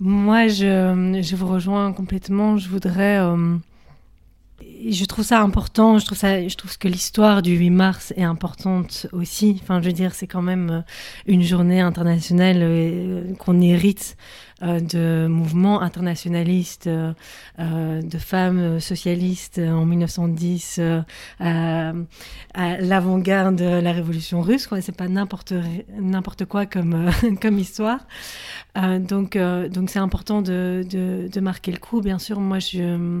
[0.00, 2.58] moi, je, je vous rejoins complètement.
[2.58, 3.18] Je voudrais.
[3.18, 3.56] euh,
[4.90, 5.98] je trouve ça important.
[5.98, 9.58] Je trouve, ça, je trouve que l'histoire du 8 mars est importante aussi.
[9.62, 10.80] Enfin, je veux dire, c'est quand même euh,
[11.26, 14.16] une journée internationale qu'on hérite
[14.62, 17.12] de mouvements internationalistes, euh,
[17.58, 21.02] euh, de femmes socialistes euh, en 1910, euh,
[21.40, 21.92] à,
[22.78, 24.68] l'avant-garde de la révolution russe.
[24.80, 28.00] C'est pas n'importe quoi comme, euh, comme histoire.
[28.76, 32.00] Euh, donc, euh, donc c'est important de, de, marquer le coup.
[32.00, 33.20] Bien sûr, moi, je,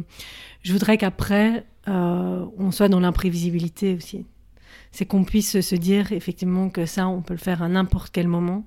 [0.62, 4.26] je voudrais qu'après, euh, on soit dans l'imprévisibilité aussi.
[4.92, 8.28] C'est qu'on puisse se dire effectivement que ça, on peut le faire à n'importe quel
[8.28, 8.64] moment.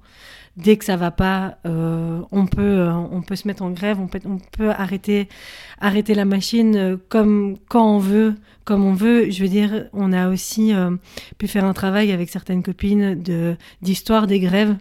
[0.58, 4.00] Dès que ça va pas, euh, on peut, euh, on peut se mettre en grève,
[4.00, 5.30] on peut, on peut arrêter,
[5.80, 8.34] arrêter la machine euh, comme quand on veut,
[8.66, 9.30] comme on veut.
[9.30, 10.74] Je veux dire, on a aussi
[11.38, 14.76] pu faire un travail avec certaines copines de d'histoire des grèves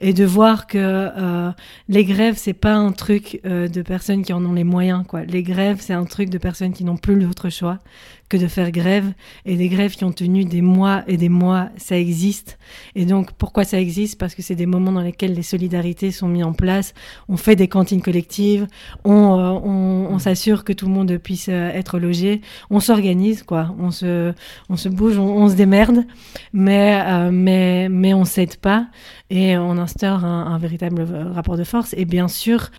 [0.00, 1.52] et de voir que
[1.88, 5.24] les grèves c'est pas un truc de personnes qui en ont les moyens quoi.
[5.24, 7.80] Les grèves c'est un truc de personnes qui n'ont plus d'autre choix
[8.28, 9.12] que de faire grève
[9.44, 12.58] et des grèves qui ont tenu des mois et des mois, ça existe.
[12.94, 14.18] Et donc pourquoi ça existe?
[14.18, 16.94] Parce que c'est des moments dans lesquels les solidarités sont mises en place.
[17.28, 18.66] On fait des cantines collectives,
[19.04, 23.42] on, euh, on, on s'assure que tout le monde puisse euh, être logé, on s'organise
[23.42, 24.32] quoi, on se,
[24.68, 26.04] on se bouge, on, on se démerde,
[26.52, 28.88] mais euh, mais mais on s'aide pas
[29.30, 31.94] et on instaure un, un véritable euh, rapport de force.
[31.96, 32.70] Et bien sûr,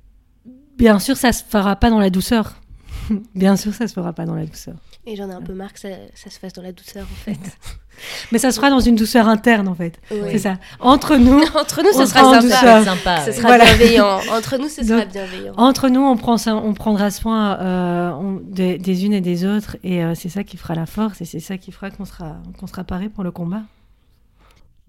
[0.77, 2.59] bien sûr, ça se fera pas dans la douceur.
[3.35, 4.75] bien sûr, ça se fera pas dans la douceur.
[5.05, 7.15] Et j'en ai un peu marre que ça, ça se fasse dans la douceur, en
[7.25, 7.37] fait.
[8.31, 9.99] Mais ça se fera dans une douceur interne, en fait.
[10.11, 10.17] Oui.
[10.31, 10.57] C'est ça.
[10.79, 12.41] Entre nous, Entre nous, On ce sera
[12.83, 13.25] sympa.
[13.25, 13.65] Ce sera Voilà.
[13.65, 14.19] bienveillant.
[14.31, 15.53] Entre nous, ce sera Donc, bienveillant.
[15.57, 19.45] entre nous, on, prend ça, on prendra soin euh, on- des, des unes et des
[19.45, 19.75] autres.
[19.83, 22.37] Et euh, c'est ça qui fera la force et c'est ça qui fera qu'on sera,
[22.57, 23.63] qu'on sera paré pour le combat.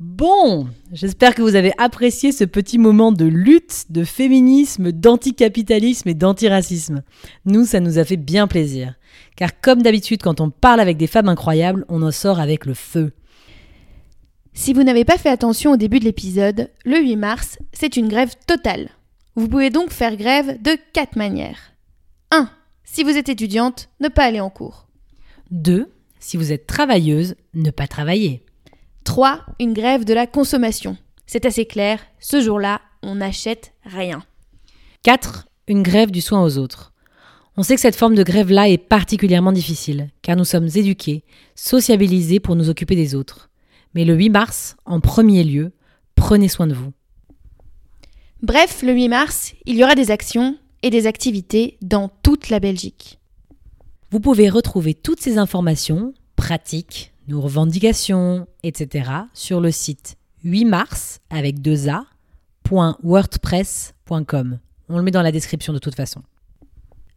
[0.01, 6.15] Bon, j'espère que vous avez apprécié ce petit moment de lutte, de féminisme, d'anticapitalisme et
[6.15, 7.03] d'antiracisme.
[7.45, 8.95] Nous, ça nous a fait bien plaisir.
[9.37, 12.73] Car comme d'habitude, quand on parle avec des femmes incroyables, on en sort avec le
[12.73, 13.13] feu.
[14.55, 18.09] Si vous n'avez pas fait attention au début de l'épisode, le 8 mars, c'est une
[18.09, 18.89] grève totale.
[19.37, 21.75] Vous pouvez donc faire grève de quatre manières.
[22.31, 22.49] 1.
[22.85, 24.89] Si vous êtes étudiante, ne pas aller en cours.
[25.51, 25.93] 2.
[26.21, 28.43] Si vous êtes travailleuse, ne pas travailler.
[29.05, 29.41] 3.
[29.59, 30.97] Une grève de la consommation.
[31.27, 34.23] C'est assez clair, ce jour-là, on n'achète rien.
[35.03, 35.49] 4.
[35.69, 36.93] Une grève du soin aux autres.
[37.57, 41.25] On sait que cette forme de grève-là est particulièrement difficile, car nous sommes éduqués,
[41.55, 43.51] sociabilisés pour nous occuper des autres.
[43.95, 45.73] Mais le 8 mars, en premier lieu,
[46.15, 46.93] prenez soin de vous.
[48.43, 52.61] Bref, le 8 mars, il y aura des actions et des activités dans toute la
[52.61, 53.19] Belgique.
[54.11, 59.11] Vous pouvez retrouver toutes ces informations, pratiques, nos revendications, etc.
[59.33, 62.05] sur le site 8 mars avec 2 a
[62.71, 64.59] .wordpress.com.
[64.89, 66.23] On le met dans la description de toute façon.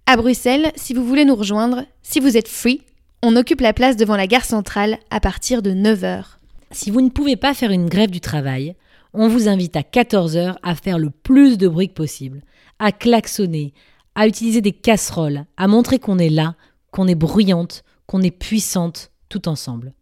[0.06, 2.82] À Bruxelles, si vous voulez nous rejoindre, si vous êtes free,
[3.22, 6.24] on occupe la place devant la gare centrale à partir de 9h.
[6.72, 8.76] Si vous ne pouvez pas faire une grève du travail,
[9.14, 12.42] on vous invite à 14h à faire le plus de bruit que possible,
[12.80, 13.74] à klaxonner,
[14.16, 16.56] à utiliser des casseroles, à montrer qu'on est là,
[16.92, 19.94] qu'on est bruyante, qu'on est puissante, tout ensemble.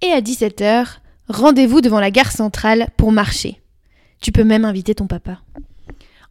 [0.00, 3.60] Et à 17h, rendez-vous devant la gare centrale pour marcher.
[4.20, 5.40] Tu peux même inviter ton papa.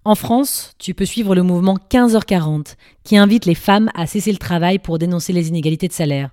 [0.05, 4.37] En France, tu peux suivre le mouvement 15h40 qui invite les femmes à cesser le
[4.37, 6.29] travail pour dénoncer les inégalités de salaire.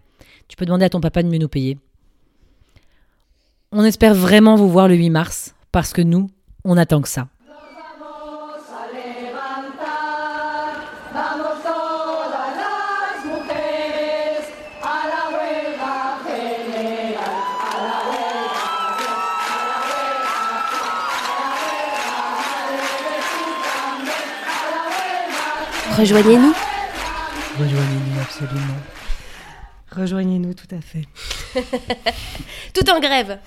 [0.47, 1.77] Tu peux demander à ton papa de mieux nous payer.
[3.73, 6.31] On espère vraiment vous voir le 8 mars parce que nous,
[6.65, 7.27] on attend que ça.
[25.97, 26.53] Rejoignez-nous.
[27.59, 28.75] Rejoignez-nous absolument.
[29.93, 31.07] Rejoignez-nous tout à fait.
[32.75, 33.39] Tout en grève.